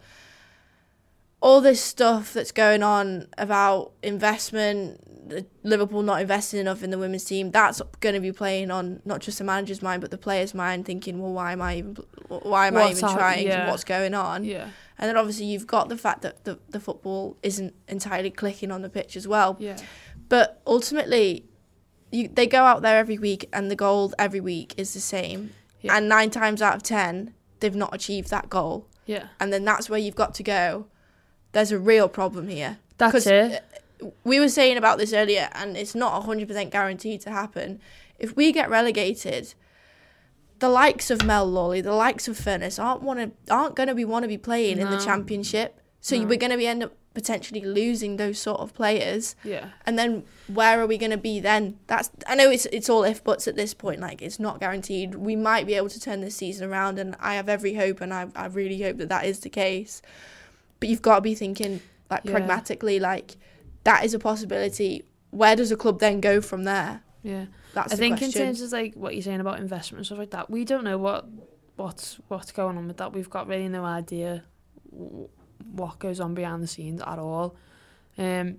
All 1.40 1.60
this 1.62 1.80
stuff 1.80 2.32
that's 2.34 2.52
going 2.52 2.82
on 2.82 3.26
about 3.38 3.92
investment, 4.02 5.00
Liverpool 5.62 6.02
not 6.02 6.20
investing 6.20 6.60
enough 6.60 6.82
in 6.82 6.90
the 6.90 6.98
women's 6.98 7.24
team, 7.24 7.50
that's 7.50 7.80
going 8.00 8.14
to 8.14 8.20
be 8.20 8.32
playing 8.32 8.70
on 8.70 9.00
not 9.04 9.20
just 9.20 9.38
the 9.38 9.44
manager's 9.44 9.82
mind 9.82 10.00
but 10.00 10.10
the 10.10 10.18
player's 10.18 10.54
mind, 10.54 10.84
thinking, 10.84 11.20
well, 11.20 11.32
why 11.32 11.52
am 11.52 11.62
I 11.62 11.76
even, 11.76 11.96
why 12.28 12.66
am 12.66 12.76
I 12.76 12.90
even 12.90 13.08
trying? 13.08 13.46
yeah. 13.46 13.70
What's 13.70 13.84
going 13.84 14.14
on? 14.14 14.44
yeah, 14.44 14.68
And 14.98 15.08
then 15.08 15.16
obviously 15.16 15.46
you've 15.46 15.66
got 15.66 15.88
the 15.88 15.96
fact 15.96 16.22
that 16.22 16.44
the, 16.44 16.58
the 16.68 16.80
football 16.80 17.36
isn't 17.42 17.74
entirely 17.88 18.30
clicking 18.30 18.70
on 18.70 18.82
the 18.82 18.88
pitch 18.90 19.16
as 19.16 19.26
well. 19.28 19.56
yeah, 19.60 19.76
But 20.28 20.60
ultimately, 20.66 21.46
you 22.10 22.28
they 22.28 22.46
go 22.46 22.64
out 22.64 22.82
there 22.82 22.98
every 22.98 23.18
week, 23.18 23.48
and 23.52 23.70
the 23.70 23.76
goal 23.76 24.12
every 24.18 24.40
week 24.40 24.74
is 24.76 24.92
the 24.94 25.00
same. 25.00 25.52
Yeah. 25.80 25.96
And 25.96 26.08
nine 26.08 26.30
times 26.30 26.60
out 26.60 26.76
of 26.76 26.82
ten, 26.82 27.34
they've 27.60 27.74
not 27.74 27.94
achieved 27.94 28.28
that 28.30 28.50
goal. 28.50 28.86
yeah. 29.06 29.28
And 29.40 29.52
then 29.52 29.64
that's 29.64 29.88
where 29.88 29.98
you've 29.98 30.14
got 30.14 30.34
to 30.34 30.42
go. 30.42 30.86
There's 31.52 31.72
a 31.72 31.78
real 31.78 32.08
problem 32.08 32.48
here. 32.48 32.78
That's 32.98 33.26
it. 33.26 33.64
We 34.24 34.40
were 34.40 34.48
saying 34.48 34.76
about 34.76 34.98
this 34.98 35.12
earlier, 35.12 35.48
and 35.52 35.76
it's 35.76 35.94
not 35.94 36.22
100% 36.24 36.70
guaranteed 36.70 37.20
to 37.22 37.30
happen. 37.30 37.80
If 38.18 38.36
we 38.36 38.52
get 38.52 38.70
relegated, 38.70 39.54
the 40.58 40.68
likes 40.68 41.10
of 41.10 41.24
Mel 41.24 41.46
Lawley, 41.46 41.80
the 41.80 41.92
likes 41.94 42.28
of 42.28 42.36
Furness 42.38 42.78
aren't 42.78 43.02
wanna, 43.02 43.32
aren't 43.50 43.74
going 43.74 43.88
to 43.88 43.94
be 43.94 44.04
want 44.04 44.22
to 44.24 44.28
be 44.28 44.38
playing 44.38 44.78
in 44.78 44.90
the 44.90 44.98
championship. 44.98 45.80
So 46.00 46.16
No. 46.16 46.26
we're 46.26 46.38
going 46.38 46.50
to 46.52 46.56
be 46.56 46.66
end 46.66 46.82
up 46.84 46.92
potentially 47.14 47.60
losing 47.60 48.16
those 48.16 48.38
sort 48.38 48.58
of 48.60 48.72
players 48.72 49.36
Yeah, 49.44 49.68
and 49.84 49.98
then 49.98 50.24
where 50.46 50.80
are 50.80 50.86
we 50.86 50.96
going 50.96 51.10
to 51.10 51.18
be 51.18 51.40
then 51.40 51.78
that's 51.86 52.10
i 52.26 52.34
know 52.34 52.48
it's 52.50 52.64
it's 52.66 52.88
all 52.88 53.04
if 53.04 53.22
buts 53.22 53.46
at 53.46 53.54
this 53.54 53.74
point 53.74 54.00
like 54.00 54.22
it's 54.22 54.40
not 54.40 54.60
guaranteed 54.60 55.14
we 55.16 55.36
might 55.36 55.66
be 55.66 55.74
able 55.74 55.90
to 55.90 56.00
turn 56.00 56.22
this 56.22 56.34
season 56.36 56.70
around 56.70 56.98
and 56.98 57.14
i 57.20 57.34
have 57.34 57.50
every 57.50 57.74
hope 57.74 58.00
and 58.00 58.14
i, 58.14 58.26
I 58.34 58.46
really 58.46 58.80
hope 58.80 58.96
that 58.96 59.10
that 59.10 59.26
is 59.26 59.40
the 59.40 59.50
case 59.50 60.00
but 60.80 60.88
you've 60.88 61.02
got 61.02 61.16
to 61.16 61.20
be 61.20 61.34
thinking 61.34 61.82
like 62.10 62.22
Yeah. 62.24 62.30
pragmatically 62.32 62.98
like 62.98 63.36
that 63.84 64.04
is 64.04 64.14
a 64.14 64.18
possibility 64.18 65.04
where 65.30 65.56
does 65.56 65.72
a 65.72 65.76
club 65.76 65.98
then 65.98 66.20
go 66.20 66.40
from 66.40 66.64
there 66.64 67.02
yeah. 67.22 67.46
that's 67.72 67.92
I 67.92 67.96
think 67.96 68.18
question 68.18 68.42
in 68.42 68.46
terms 68.48 68.60
of 68.60 68.72
like 68.72 68.94
what 68.94 69.14
you're 69.14 69.22
saying 69.22 69.40
about 69.40 69.60
investment 69.60 70.00
and 70.00 70.06
stuff 70.06 70.18
like 70.18 70.30
that, 70.30 70.50
we 70.50 70.64
don't 70.64 70.84
know 70.84 70.98
what 70.98 71.26
what's 71.76 72.18
what's 72.28 72.52
going 72.52 72.76
on 72.76 72.86
with 72.86 72.98
that. 72.98 73.12
We've 73.12 73.30
got 73.30 73.46
really 73.46 73.68
no 73.68 73.84
idea 73.84 74.44
what 74.90 75.98
goes 75.98 76.20
on 76.20 76.34
behind 76.34 76.62
the 76.62 76.66
scenes 76.66 77.00
at 77.00 77.18
all. 77.18 77.56
Um, 78.18 78.58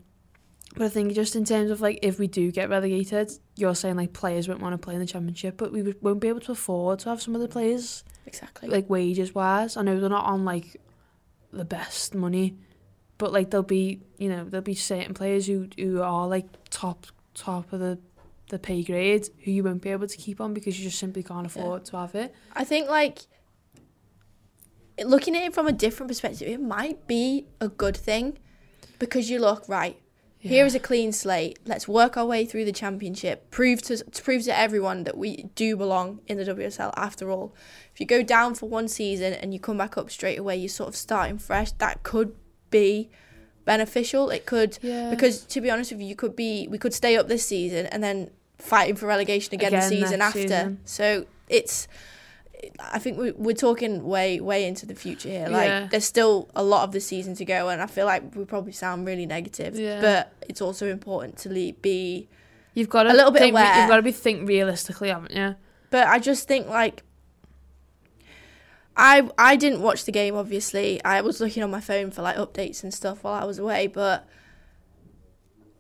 but 0.76 0.86
I 0.86 0.90
think 0.90 1.14
just 1.14 1.36
in 1.36 1.46
terms 1.46 1.70
of 1.70 1.82
like 1.82 2.00
if 2.02 2.20
we 2.20 2.28
do 2.28 2.52
get 2.52 2.70
relegated, 2.70 3.32
you're 3.56 3.76
saying 3.76 3.98
like 3.98 4.14
players 4.14 4.48
won't 4.48 4.62
want 4.62 4.74
to 4.74 4.78
play 4.78 4.94
in 4.94 5.00
the 5.00 5.06
championship, 5.06 5.58
but 5.58 5.72
we 5.72 5.94
won't 6.02 6.20
be 6.20 6.30
able 6.30 6.40
to 6.42 6.54
afford 6.54 7.00
to 7.00 7.10
have 7.10 7.22
some 7.22 7.36
of 7.36 7.42
the 7.42 7.48
players 7.48 8.04
exactly 8.26 8.70
like 8.70 8.90
wages 8.90 9.36
wise. 9.36 9.78
I 9.78 9.82
know 9.84 10.00
they're 10.00 10.10
not 10.10 10.26
on 10.26 10.46
like 10.46 10.82
the 11.52 11.66
best 11.66 12.16
money, 12.16 12.58
but 13.24 13.32
like 13.32 13.52
there'll 13.52 13.64
be 13.64 14.02
you 14.18 14.28
know 14.28 14.44
there'll 14.44 14.62
be 14.62 14.76
certain 14.76 15.14
players 15.14 15.48
who 15.48 15.70
who 15.78 16.02
are 16.02 16.28
like 16.28 16.46
top 16.70 17.06
top 17.34 17.72
of 17.72 17.80
the 17.80 17.98
the 18.50 18.60
pay 18.60 18.84
grade 18.84 19.30
who 19.46 19.52
you 19.52 19.64
won't 19.64 19.82
be 19.82 19.92
able 19.92 20.06
to 20.06 20.18
keep 20.18 20.42
on 20.42 20.54
because 20.54 20.78
you 20.78 20.84
just 20.84 21.00
simply 21.00 21.24
can't 21.24 21.46
afford 21.46 21.86
to 21.86 21.96
have 21.96 22.14
it. 22.16 22.36
I 22.54 22.66
think 22.66 22.90
like 22.90 23.20
looking 25.06 25.38
at 25.38 25.44
it 25.44 25.54
from 25.54 25.68
a 25.68 25.72
different 25.72 26.10
perspective, 26.10 26.50
it 26.50 26.60
might 26.60 27.08
be 27.08 27.48
a 27.62 27.70
good 27.70 27.96
thing 27.96 28.40
because 29.00 29.30
you 29.30 29.40
look 29.40 29.70
right. 29.70 29.98
Here 30.38 30.66
is 30.66 30.76
a 30.76 30.80
clean 30.80 31.14
slate. 31.14 31.60
Let's 31.66 31.88
work 31.88 32.18
our 32.18 32.26
way 32.26 32.46
through 32.46 32.66
the 32.66 32.74
championship. 32.74 33.50
Prove 33.50 33.82
to, 33.84 34.04
to 34.04 34.22
prove 34.22 34.44
to 34.44 34.60
everyone 34.60 35.06
that 35.06 35.18
we 35.18 35.44
do 35.56 35.78
belong 35.78 36.20
in 36.28 36.36
the 36.36 36.44
WSL. 36.44 36.92
After 36.98 37.32
all, 37.32 37.56
if 37.94 38.02
you 38.02 38.06
go 38.06 38.22
down 38.24 38.54
for 38.54 38.68
one 38.68 38.90
season 38.90 39.32
and 39.32 39.54
you 39.54 39.62
come 39.62 39.78
back 39.78 39.98
up 39.98 40.12
straight 40.12 40.38
away, 40.38 40.58
you're 40.58 40.68
sort 40.68 40.90
of 40.90 40.98
starting 40.98 41.38
fresh. 41.38 41.72
That 41.72 42.04
could 42.04 42.36
be 42.82 43.10
beneficial. 43.66 44.30
It 44.30 44.46
could 44.46 44.78
Yeah. 44.82 45.10
because 45.10 45.42
to 45.54 45.62
be 45.62 45.70
honest 45.70 45.92
with 45.92 46.02
you, 46.02 46.08
you 46.08 46.16
could 46.16 46.36
be 46.36 46.68
we 46.70 46.78
could 46.78 46.94
stay 46.94 47.16
up 47.18 47.28
this 47.28 47.46
season 47.46 47.86
and 47.88 48.04
then 48.04 48.30
fighting 48.58 48.96
for 48.96 49.06
relegation 49.08 49.54
again, 49.54 49.72
the 49.72 49.82
season 49.82 50.22
after. 50.22 50.42
season. 50.42 50.80
So 50.86 51.26
it's 51.50 51.88
I 52.80 52.98
think 53.00 53.18
we- 53.18 53.32
we're 53.32 53.54
talking 53.56 54.06
way 54.06 54.40
way 54.40 54.66
into 54.66 54.86
the 54.86 54.96
future 54.96 55.30
here. 55.30 55.48
Like 55.50 55.68
Yeah. 55.68 55.88
there's 55.92 56.06
still 56.06 56.50
a 56.56 56.64
lot 56.64 56.84
of 56.86 56.92
the 56.94 57.02
season 57.02 57.36
to 57.36 57.46
go, 57.46 57.68
and 57.70 57.82
I 57.82 57.88
feel 57.88 58.06
like 58.06 58.36
we 58.36 58.46
probably 58.46 58.72
sound 58.72 59.06
really 59.06 59.26
negative. 59.26 59.78
Yeah. 59.78 60.00
But 60.02 60.32
it's 60.50 60.62
also 60.62 60.88
important 60.88 61.38
to 61.40 61.50
le- 61.50 61.74
be. 61.74 62.30
You've 62.74 62.90
got 62.90 63.04
to 63.04 63.12
A 63.12 63.14
little 63.14 63.32
bit 63.32 63.50
aware. 63.50 63.80
You've 63.80 63.90
got 63.90 63.98
to 63.98 64.02
be 64.02 64.12
think 64.14 64.48
realistically, 64.48 65.10
haven't 65.10 65.32
you? 65.36 65.56
But 65.90 66.08
I 66.08 66.20
just 66.20 66.48
think 66.48 66.68
like. 66.68 67.04
I 68.96 69.30
I 69.38 69.56
didn't 69.56 69.82
watch 69.82 70.06
the 70.06 70.12
game 70.12 70.36
obviously. 70.36 71.04
I 71.04 71.22
was 71.22 71.40
looking 71.40 71.64
on 71.64 71.72
my 71.72 71.82
phone 71.82 72.12
for 72.12 72.22
like 72.22 72.36
updates 72.38 72.84
and 72.84 72.94
stuff 72.94 73.24
while 73.24 73.34
I 73.34 73.46
was 73.46 73.60
away, 73.60 73.88
but 73.88 74.28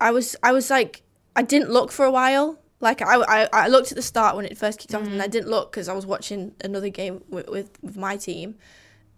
I 0.01 0.11
was 0.11 0.35
I 0.41 0.51
was 0.51 0.69
like 0.69 1.03
I 1.35 1.41
didn't 1.41 1.69
look 1.69 1.91
for 1.91 2.05
a 2.05 2.11
while. 2.11 2.59
Like 2.79 3.01
I, 3.01 3.15
I, 3.15 3.49
I 3.53 3.67
looked 3.69 3.91
at 3.91 3.95
the 3.95 4.01
start 4.01 4.35
when 4.35 4.45
it 4.45 4.57
first 4.57 4.79
kicked 4.79 4.93
off, 4.93 5.07
and 5.07 5.21
I 5.21 5.27
didn't 5.27 5.49
look 5.49 5.71
because 5.71 5.87
I 5.87 5.93
was 5.93 6.05
watching 6.05 6.53
another 6.61 6.89
game 6.89 7.23
with, 7.29 7.47
with, 7.47 7.77
with 7.81 7.95
my 7.95 8.17
team. 8.17 8.55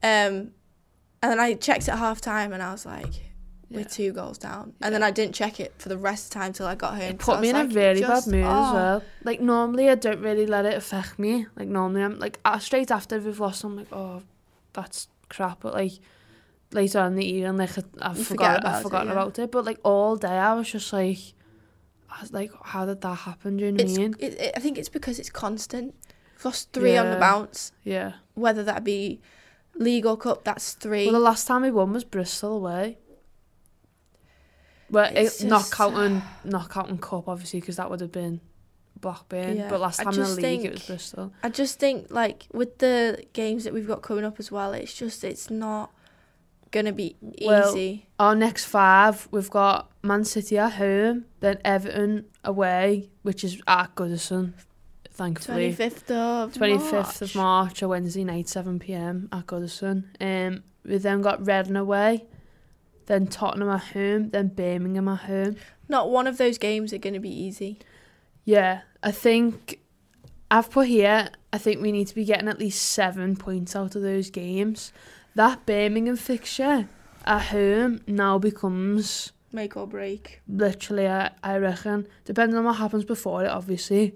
Um, 0.03 0.51
and 1.23 1.31
then 1.31 1.39
I 1.39 1.55
checked 1.55 1.89
at 1.89 1.97
half 1.97 2.21
time, 2.21 2.53
and 2.53 2.61
I 2.61 2.71
was 2.71 2.85
like, 2.85 3.34
"We're 3.75 3.85
two 3.85 4.11
goals 4.13 4.37
down." 4.37 4.73
And 4.81 4.93
then 4.93 5.03
I 5.03 5.11
didn't 5.11 5.35
check 5.35 5.59
it 5.59 5.73
for 5.77 5.89
the 5.89 5.97
rest 5.97 6.27
of 6.27 6.29
the 6.31 6.39
time 6.39 6.53
till 6.53 6.67
I 6.67 6.75
got 6.75 6.93
home. 6.93 7.01
It 7.01 7.19
put 7.19 7.39
me 7.41 7.49
in 7.49 7.55
a 7.55 7.65
really 7.65 8.01
bad 8.01 8.25
mood 8.27 8.43
as 8.45 8.69
oh. 8.69 8.73
well. 8.73 9.03
Like 9.23 9.41
normally, 9.41 9.89
I 9.89 9.95
don't 9.95 10.21
really 10.21 10.45
let 10.45 10.65
it 10.65 10.75
affect 10.75 11.19
me. 11.19 11.47
Like 11.55 11.67
normally, 11.67 12.03
I'm 12.03 12.19
like 12.19 12.39
straight 12.59 12.91
after 12.91 13.19
we've 13.19 13.39
lost, 13.39 13.63
I'm 13.63 13.75
like, 13.75 13.91
oh, 13.91 14.21
that's 14.73 15.07
crap. 15.29 15.61
But 15.61 15.73
like 15.73 15.93
later 16.71 16.99
on 16.99 17.13
in 17.13 17.15
the 17.15 17.25
evening, 17.25 17.57
like 17.57 17.77
I, 17.77 17.83
I 18.01 18.13
You 18.13 18.23
forget 18.23 18.27
forgot, 18.27 18.59
about 18.59 18.73
I 18.73 18.79
it, 18.79 18.83
forgot 18.83 19.05
yeah. 19.05 19.11
about 19.11 19.39
it. 19.39 19.51
But 19.51 19.65
like 19.65 19.79
all 19.83 20.15
day, 20.15 20.37
I 20.37 20.53
was 20.53 20.71
just 20.71 20.91
like, 20.93 21.19
I 22.09 22.21
was 22.21 22.31
like, 22.31 22.51
how 22.63 22.85
did 22.85 23.01
that 23.01 23.15
happen? 23.15 23.57
Do 23.57 23.65
you 23.65 23.71
know 23.71 23.83
what 23.83 23.93
I 23.93 23.97
mean? 23.97 24.15
it, 24.19 24.33
it, 24.39 24.53
I 24.55 24.59
think 24.59 24.77
it's 24.77 24.89
because 24.89 25.19
it's 25.19 25.29
constant. 25.29 25.95
We've 26.35 26.45
lost 26.45 26.73
three 26.73 26.97
on 26.97 27.11
the 27.11 27.17
bounce, 27.17 27.71
Yeah. 27.83 28.13
whether 28.33 28.63
that 28.63 28.83
be 28.83 29.21
league 29.75 30.05
or 30.05 30.17
cup. 30.17 30.43
That's 30.43 30.73
three. 30.73 31.05
Well, 31.05 31.13
the 31.13 31.19
last 31.19 31.47
time 31.47 31.61
we 31.61 31.71
won 31.71 31.93
was 31.93 32.03
Bristol 32.03 32.57
away. 32.57 32.97
Well, 34.95 35.11
It's 35.15 35.41
it, 35.41 35.47
not 35.47 35.59
just- 35.61 35.73
counting, 35.73 36.21
not 36.43 36.69
counting 36.69 36.97
cup 36.97 37.27
obviously 37.27 37.59
because 37.59 37.75
that 37.77 37.89
would 37.89 38.01
have 38.01 38.11
been 38.11 38.41
Blackburn. 38.99 39.57
Yeah, 39.57 39.69
But 39.69 39.81
last 39.81 39.97
time 40.01 40.13
in 40.13 40.19
the 40.21 40.29
league 40.41 40.65
it 40.65 40.71
was 40.71 40.79
think- 40.81 40.87
Bristol. 40.87 41.33
I 41.43 41.49
just 41.49 41.79
think 41.79 42.07
like 42.09 42.47
with 42.53 42.77
the 42.79 43.23
games 43.33 43.63
that 43.65 43.73
we've 43.73 43.87
got 43.87 44.01
coming 44.01 44.23
up 44.25 44.39
as 44.39 44.51
well, 44.51 44.73
it's 44.73 44.93
just 44.93 45.23
it's 45.23 45.49
not 45.49 45.91
gonna 46.71 46.93
be 46.93 47.15
Well, 47.41 47.69
easy. 47.69 48.07
Our 48.19 48.35
next 48.35 48.65
five, 48.65 49.27
we've 49.31 49.49
got 49.49 49.91
Man 50.03 50.23
City 50.25 50.57
at 50.57 50.73
home, 50.73 51.25
then 51.39 51.59
Everton 51.63 52.25
away, 52.43 53.09
which 53.21 53.43
is 53.43 53.61
at 53.67 53.95
Goodison, 53.95 54.53
thankfully. 55.11 55.73
Twenty 55.73 55.73
fifth 55.73 56.11
of 56.11 56.53
25th 56.53 57.21
of 57.21 57.35
March, 57.35 57.81
a 57.81 57.87
Wednesday 57.87 58.23
night, 58.23 58.45
7pm 58.47 59.27
at 59.31 59.45
Goodison. 59.45 60.05
Um, 60.19 60.63
we 60.85 60.97
then 60.97 61.21
got 61.21 61.45
Reading 61.45 61.75
away, 61.77 62.25
then 63.05 63.27
Tottenham 63.27 63.69
at 63.69 63.83
home, 63.93 64.29
then 64.29 64.49
Birmingham 64.49 65.07
at 65.07 65.21
home. 65.21 65.55
Not 65.87 66.09
one 66.09 66.27
of 66.27 66.37
those 66.37 66.57
games 66.57 66.93
are 66.93 66.97
gonna 66.97 67.19
be 67.19 67.29
easy. 67.29 67.79
Yeah, 68.43 68.81
I 69.03 69.11
think 69.11 69.79
I've 70.49 70.69
put 70.69 70.87
here, 70.87 71.29
I 71.51 71.57
think 71.57 71.81
we 71.81 71.91
need 71.91 72.07
to 72.07 72.15
be 72.15 72.25
getting 72.25 72.47
at 72.47 72.59
least 72.59 72.81
seven 72.83 73.35
points 73.35 73.75
out 73.75 73.95
of 73.95 74.01
those 74.01 74.29
games. 74.29 74.93
That 75.35 75.65
Birmingham 75.65 76.15
fixture 76.15 76.87
at 77.25 77.41
home 77.47 78.01
now 78.07 78.37
becomes 78.37 79.31
Make 79.51 79.75
or 79.75 79.87
break. 79.87 80.41
literally, 80.47 81.07
I, 81.07 81.31
I 81.43 81.57
reckon, 81.57 82.07
depending 82.25 82.57
on 82.57 82.65
what 82.65 82.73
happens 82.75 83.05
before 83.05 83.43
it, 83.43 83.49
obviously. 83.49 84.15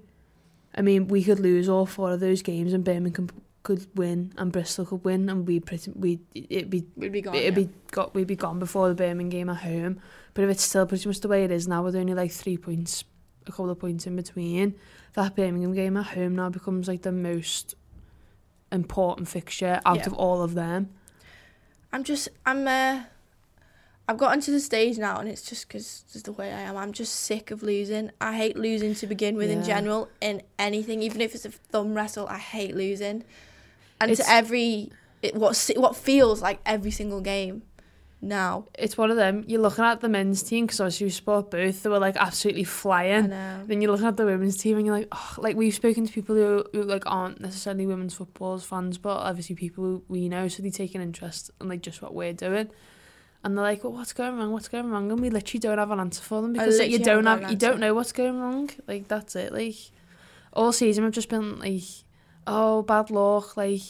I 0.76 0.82
mean, 0.82 1.08
we 1.08 1.24
could 1.24 1.40
lose 1.40 1.68
all 1.68 1.86
four 1.86 2.12
of 2.12 2.20
those 2.20 2.42
games 2.42 2.74
and 2.74 2.84
Birmingham 2.84 3.30
could 3.64 3.88
win 3.96 4.34
and 4.38 4.52
Bristol 4.52 4.86
could 4.86 5.04
win 5.04 5.30
and 5.30 5.46
we 5.48 5.60
pretty 5.60 5.92
we 5.92 6.20
it'd 6.34 6.70
be 6.70 6.86
We'd 6.96 7.12
be 7.12 7.22
gone. 7.22 7.36
it'd 7.36 7.58
yeah. 7.58 7.66
be 7.66 7.70
got 7.92 8.16
we'd 8.16 8.28
be 8.28 8.36
gone 8.36 8.58
before 8.60 8.88
the 8.90 8.96
Birmingham 8.96 9.30
game 9.30 9.50
at 9.50 9.58
home. 9.58 10.00
But 10.34 10.44
if 10.46 10.50
it's 10.52 10.64
still 10.64 10.86
pretty 10.86 11.08
much 11.10 11.20
the 11.20 11.28
way 11.28 11.44
it 11.44 11.52
is 11.52 11.68
now, 11.68 11.84
with 11.84 11.96
only 11.96 12.14
like 12.14 12.32
three 12.32 12.56
points, 12.58 13.04
a 13.48 13.52
couple 13.52 13.70
of 13.70 13.80
points 13.80 14.08
in 14.08 14.16
between, 14.16 14.76
that 15.14 15.36
Birmingham 15.36 15.74
game 15.74 15.98
at 15.98 16.06
home 16.08 16.36
now 16.36 16.50
becomes 16.50 16.88
like 16.88 17.02
the 17.02 17.12
most 17.12 17.76
important 18.72 19.28
fixture 19.28 19.82
out 19.86 19.98
Yeah. 19.98 20.06
of 20.08 20.14
all 20.14 20.42
of 20.42 20.54
them. 20.54 20.90
I'm 21.92 22.04
just 22.04 22.30
I'm 22.46 22.68
uh 22.68 23.04
I've 24.08 24.18
gotten 24.18 24.42
to 24.42 24.50
the 24.52 24.60
stage 24.60 24.98
now, 24.98 25.20
and 25.20 25.30
it's 25.30 25.44
just 25.44 25.68
because 25.68 26.04
it's 26.14 26.24
the 26.24 26.32
way 26.32 26.52
I 26.52 26.62
am. 26.62 26.76
I'm 26.76 26.94
just 26.94 27.14
sick 27.14 27.52
of 27.52 27.62
losing. 27.62 28.10
I 28.20 28.36
hate 28.38 28.58
losing 28.58 28.96
to 28.96 29.06
begin 29.06 29.36
with 29.36 29.52
in 29.52 29.64
general, 29.64 30.10
in 30.20 30.42
anything, 30.58 31.04
even 31.04 31.22
if 31.22 31.36
it's 31.36 31.46
a 31.46 31.52
thumb 31.52 31.94
wrestle. 31.94 32.26
I 32.28 32.40
hate 32.40 32.76
losing, 32.76 33.24
and 34.02 34.12
It's- 34.12 34.26
to 34.28 34.34
every 34.34 34.92
it, 35.22 35.36
what 35.36 35.70
what 35.76 35.96
feels 35.96 36.42
like 36.42 36.60
every 36.66 36.92
single 36.92 37.22
game 37.22 37.64
now. 38.22 38.66
It's 38.78 38.98
one 38.98 39.12
of 39.12 39.18
them. 39.18 39.44
You're 39.48 39.62
looking 39.62 39.84
at 39.86 40.02
the 40.02 40.10
men's 40.10 40.44
team 40.44 40.66
because 40.66 40.80
obviously 40.80 41.06
we 41.06 41.12
support 41.12 41.52
both. 41.52 41.84
They 41.84 41.90
were 41.90 42.00
like 42.00 42.18
absolutely 42.18 42.64
flying. 42.66 43.30
Then 43.30 43.82
you're 43.82 43.92
looking 43.92 44.08
at 44.08 44.18
the 44.18 44.26
women's 44.26 44.58
team 44.58 44.78
and 44.78 44.86
you're 44.86 44.98
like, 44.98 45.08
oh, 45.12 45.36
like 45.38 45.56
we've 45.56 45.74
spoken 45.74 46.06
to 46.06 46.12
people 46.12 46.36
who, 46.36 46.66
who 46.74 46.84
like 46.84 47.04
aren't 47.06 47.40
necessarily 47.40 47.86
women's 47.86 48.14
football 48.14 48.58
fans, 48.60 48.98
but 48.98 49.18
obviously 49.18 49.56
people 49.56 49.84
who 49.84 50.04
we 50.08 50.28
know, 50.30 50.48
so 50.48 50.62
they 50.64 50.70
take 50.70 50.96
an 50.96 51.02
interest 51.02 51.52
in 51.62 51.70
like 51.70 51.82
just 51.82 52.02
what 52.02 52.14
we're 52.14 52.34
doing. 52.34 52.70
And 53.44 53.58
they're 53.58 53.64
like, 53.64 53.86
well, 53.86 53.94
what's 53.94 54.12
going 54.12 54.38
wrong? 54.38 54.52
What's 54.52 54.68
going 54.68 54.90
wrong? 54.90 55.10
And 55.12 55.22
we 55.22 55.30
literally 55.30 55.60
don't 55.60 55.78
have 55.78 55.92
an 55.92 56.00
answer 56.02 56.22
for 56.22 56.42
them 56.42 56.52
because 56.52 56.78
like, 56.78 56.92
you 56.92 57.00
don't 57.00 57.26
have, 57.26 57.44
an 57.44 57.50
you 57.50 57.56
don't 57.56 57.80
know 57.80 57.94
what's 57.94 58.12
going 58.12 58.38
wrong. 58.38 58.70
Like 58.86 59.08
that's 59.08 59.36
it. 59.38 59.54
Like 59.54 59.76
all 60.52 60.74
season 60.74 61.06
we've 61.06 61.14
just 61.14 61.30
been 61.30 61.58
like, 61.60 61.84
oh, 62.50 62.82
bad 62.84 63.10
luck. 63.10 63.56
Like 63.58 63.82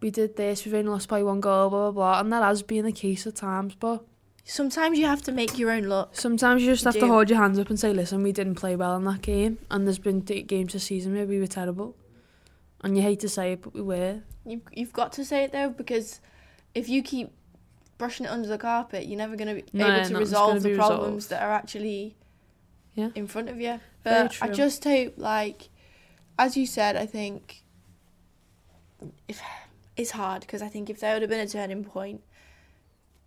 we 0.00 0.10
did 0.10 0.36
this, 0.36 0.64
we've 0.64 0.74
only 0.74 0.90
lost 0.90 1.08
by 1.08 1.22
one 1.22 1.40
goal, 1.40 1.70
blah 1.70 1.90
blah 1.90 1.92
blah, 1.92 2.20
and 2.20 2.32
that 2.32 2.42
has 2.42 2.62
been 2.62 2.84
the 2.84 2.92
case 2.92 3.26
at 3.26 3.36
times. 3.36 3.74
But 3.74 4.04
Sometimes 4.42 4.98
you 4.98 5.06
have 5.06 5.22
to 5.22 5.32
make 5.32 5.58
your 5.58 5.70
own 5.70 5.84
luck. 5.84 6.10
Sometimes 6.16 6.62
you 6.62 6.70
just 6.72 6.82
You 6.84 6.90
have 6.90 7.00
to 7.00 7.06
hold 7.06 7.30
your 7.30 7.38
hands 7.38 7.58
up 7.58 7.68
and 7.70 7.78
say, 7.78 7.92
listen, 7.92 8.22
we 8.22 8.32
didn't 8.32 8.56
play 8.56 8.74
well 8.74 8.96
in 8.96 9.04
that 9.04 9.22
game. 9.22 9.58
And 9.70 9.86
there's 9.86 9.98
been 10.00 10.20
games 10.20 10.72
this 10.72 10.84
season 10.84 11.14
where 11.14 11.26
we 11.26 11.38
were 11.38 11.46
terrible. 11.46 11.94
And 12.82 12.96
you 12.96 13.02
hate 13.02 13.20
to 13.20 13.28
say 13.28 13.52
it, 13.52 13.62
but 13.62 13.74
we 13.74 13.82
were. 13.82 14.22
You've 14.44 14.62
you've 14.72 14.92
got 14.92 15.12
to 15.12 15.24
say 15.24 15.44
it 15.44 15.52
though, 15.52 15.68
because 15.70 16.20
if 16.74 16.88
you 16.88 17.02
keep 17.02 17.30
brushing 17.98 18.26
it 18.26 18.32
under 18.32 18.48
the 18.48 18.58
carpet, 18.58 19.06
you're 19.06 19.18
never 19.18 19.36
going 19.36 19.48
to 19.56 19.62
be 19.62 19.78
No, 19.78 19.86
able 19.86 20.08
to 20.08 20.16
resolve 20.16 20.62
the 20.62 20.74
problems 20.74 21.26
resolved. 21.26 21.30
that 21.30 21.42
are 21.42 21.52
actually 21.52 22.16
Yeah. 22.94 23.10
in 23.14 23.26
front 23.28 23.50
of 23.50 23.60
you. 23.60 23.78
But 24.02 24.36
I 24.42 24.48
just 24.48 24.82
hope, 24.82 25.14
like, 25.18 25.68
as 26.38 26.56
you 26.56 26.66
said, 26.66 26.96
I 26.96 27.04
think 27.06 27.62
if 29.28 29.40
it's 29.96 30.12
hard 30.12 30.40
because 30.42 30.62
I 30.62 30.68
think 30.68 30.88
if 30.90 31.00
there 31.00 31.14
would 31.14 31.22
have 31.22 31.30
been 31.30 31.40
a 31.40 31.48
turning 31.48 31.84
point, 31.84 32.22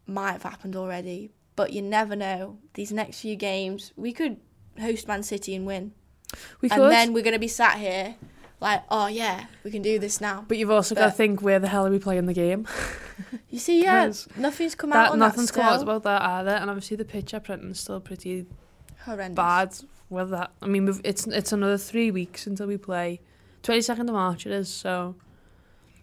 might 0.08 0.32
have 0.34 0.44
happened 0.44 0.76
already. 0.76 1.32
But 1.56 1.72
you 1.72 1.82
never 1.82 2.16
know. 2.16 2.58
These 2.74 2.92
next 2.92 3.20
few 3.20 3.36
games, 3.36 3.92
we 3.96 4.12
could 4.12 4.38
host 4.80 5.08
Man 5.08 5.22
City 5.24 5.54
and 5.56 5.66
win, 5.68 5.94
We 6.62 6.70
could. 6.70 6.80
and 6.80 6.92
then 6.92 7.14
we're 7.14 7.22
going 7.24 7.34
to 7.34 7.40
be 7.40 7.48
sat 7.48 7.78
here 7.78 8.16
like, 8.60 8.82
oh 8.90 9.06
yeah, 9.08 9.46
we 9.64 9.70
can 9.70 9.82
do 9.84 10.00
this 10.00 10.20
now. 10.20 10.46
but 10.48 10.58
you've 10.58 10.72
also 10.72 10.96
got 10.96 11.06
to 11.06 11.12
think 11.12 11.42
where 11.42 11.60
the 11.60 11.68
hell 11.68 11.86
are 11.86 11.92
we 11.92 12.00
playing 12.00 12.26
the 12.26 12.34
game? 12.34 12.68
You 13.50 13.60
see, 13.60 13.84
yeah, 13.84 14.12
nothing's 14.36 14.74
come 14.74 14.92
out 14.92 15.12
on 15.12 15.20
nothing's 15.20 15.52
that 15.52 15.62
come 15.62 15.72
out 15.72 15.84
about 15.84 16.02
that 16.02 16.24
either. 16.24 16.50
And 16.50 16.72
obviously 16.72 16.98
the 16.98 17.06
pitch 17.06 17.36
at 17.36 17.44
Prenton's 17.44 17.80
still 17.80 18.00
pretty 18.00 18.48
Horrendous. 19.06 19.36
bad 19.36 19.76
with 20.10 20.32
that. 20.32 20.52
I 20.64 20.66
mean, 20.66 21.00
it's 21.04 21.28
it's 21.28 21.52
another 21.52 21.78
three 21.78 22.10
weeks 22.10 22.48
until 22.48 22.66
we 22.66 22.78
play. 22.78 23.22
22nd 23.62 24.00
of 24.00 24.14
March 24.14 24.48
it 24.48 24.52
is, 24.52 24.68
so 24.70 25.14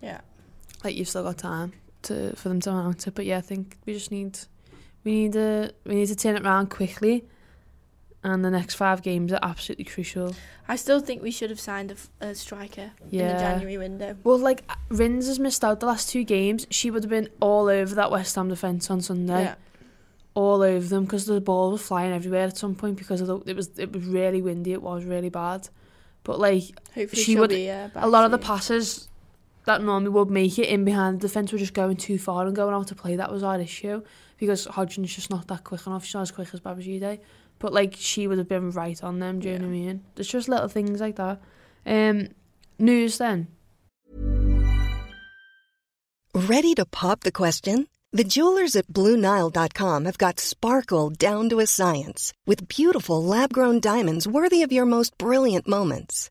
Yeah. 0.03 0.21
like 0.85 0.97
you've 0.97 1.09
still 1.09 1.23
got 1.25 1.39
time 1.39 1.73
to 2.03 2.35
for 2.37 2.49
them 2.49 2.61
to 2.61 2.89
it. 3.07 3.15
But 3.15 3.27
yeah, 3.27 3.39
I 3.39 3.43
think 3.43 3.77
we 3.87 3.93
just 3.93 4.11
need 4.11 4.39
we 5.05 5.13
need 5.15 5.33
to 5.35 5.73
we 5.85 5.95
need 5.95 6.07
to 6.09 6.17
turn 6.17 6.37
it 6.37 6.43
around 6.45 6.71
quickly. 6.71 7.25
And 8.23 8.45
the 8.45 8.51
next 8.51 8.75
five 8.75 9.01
games 9.03 9.33
are 9.33 9.39
absolutely 9.43 9.87
crucial. 9.87 10.35
I 10.69 10.77
still 10.77 11.01
think 11.01 11.23
we 11.23 11.31
should 11.31 11.49
have 11.49 11.59
signed 11.59 11.91
a, 11.91 11.95
f- 11.95 12.11
a 12.21 12.35
striker 12.35 12.91
in 13.11 13.19
the 13.19 13.33
January 13.33 13.79
window. 13.79 14.15
Well, 14.25 14.37
like 14.37 14.63
Rins 14.91 15.27
has 15.27 15.39
missed 15.39 15.65
out 15.65 15.81
the 15.81 15.87
last 15.87 16.11
two 16.11 16.23
games. 16.25 16.67
She 16.71 16.91
would 16.91 17.03
have 17.03 17.09
been 17.11 17.31
all 17.41 17.71
over 17.71 17.95
that 17.95 18.11
West 18.11 18.37
Ham 18.37 18.49
defence 18.51 18.91
on 18.91 19.01
Sunday, 19.01 19.45
Yeah. 19.45 19.55
all 20.35 20.61
over 20.61 20.87
them 20.87 21.05
because 21.07 21.25
the 21.25 21.41
ball 21.41 21.71
was 21.73 21.81
flying 21.81 22.13
everywhere 22.13 22.45
at 22.49 22.59
some 22.59 22.75
point 22.75 22.97
because 22.99 23.23
of 23.23 23.27
the, 23.27 23.39
it 23.51 23.57
was 23.57 23.71
it 23.79 23.91
was 23.91 24.05
really 24.05 24.43
windy. 24.43 24.75
It 24.75 24.83
was 24.83 25.05
really 25.05 25.31
bad, 25.31 25.71
but 26.23 26.39
like 26.39 26.65
Hopefully 26.95 27.23
She 27.23 27.37
would- 27.37 27.49
be 27.49 27.71
uh, 27.71 27.89
a 27.95 28.07
lot 28.09 28.27
of 28.27 28.33
the 28.33 28.39
passes 28.39 29.09
that 29.65 29.83
normally 29.83 30.11
would 30.11 30.31
make 30.31 30.59
it 30.59 30.69
in 30.69 30.85
behind 30.85 31.21
the 31.21 31.29
defence 31.29 31.53
were 31.53 31.59
just 31.59 31.75
going 31.75 31.97
too 31.97 32.19
far 32.19 32.47
and 32.47 32.57
going 32.57 32.75
out 32.75 32.89
to 32.89 32.95
play. 32.95 33.17
That 33.17 33.33
was 33.33 33.43
our 33.43 33.61
issue 33.61 34.03
because 34.39 34.67
Hodson's 34.67 35.15
just 35.15 35.31
not 35.31 35.49
that 35.49 35.65
quick 35.65 35.87
enough. 35.87 36.05
She's 36.05 36.15
not 36.15 36.23
as 36.23 36.31
quick 36.31 36.49
as 36.53 36.61
Babajide. 36.61 37.21
But 37.59 37.73
like 37.75 37.95
she 37.97 38.27
would 38.27 38.39
have 38.39 38.49
been 38.49 38.71
right 38.71 39.03
on 39.05 39.19
them, 39.19 39.39
do 39.39 39.49
you 39.49 39.59
know 39.59 39.67
what 39.67 39.75
I 39.75 39.79
mean? 39.79 40.05
There's 40.15 40.29
just 40.29 40.49
little 40.49 40.69
things 40.69 41.01
like 41.01 41.17
that. 41.17 41.41
Um 41.87 42.29
news 42.79 43.19
then. 43.19 43.49
Ready 46.35 46.75
to 46.75 46.87
pop 46.87 47.21
the 47.21 47.33
question? 47.33 47.87
The 48.13 48.25
jewelers 48.25 48.75
at 48.75 48.89
BlueNile.com 48.89 50.05
have 50.05 50.19
got 50.19 50.41
sparkle 50.41 51.11
down 51.11 51.49
to 51.51 51.61
a 51.61 51.67
science 51.67 52.33
with 52.45 52.67
beautiful 52.67 53.23
lab 53.23 53.53
grown 53.53 53.79
diamonds 53.79 54.27
worthy 54.27 54.63
of 54.63 54.73
your 54.73 54.85
most 54.87 55.17
brilliant 55.17 55.69
moments. 55.69 56.31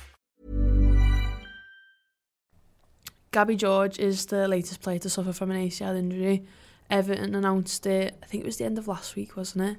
Gabby 3.31 3.55
George 3.55 3.97
is 3.97 4.25
the 4.25 4.47
latest 4.47 4.81
player 4.81 4.99
to 4.99 5.09
suffer 5.09 5.31
from 5.33 5.51
an 5.51 5.57
ACL 5.57 5.97
injury. 5.97 6.43
Everton 6.89 7.33
announced 7.35 7.85
it, 7.85 8.17
I 8.21 8.25
think 8.25 8.43
it 8.43 8.45
was 8.45 8.57
the 8.57 8.65
end 8.65 8.77
of 8.77 8.87
last 8.87 9.15
week, 9.15 9.37
wasn't 9.37 9.71
it? 9.71 9.77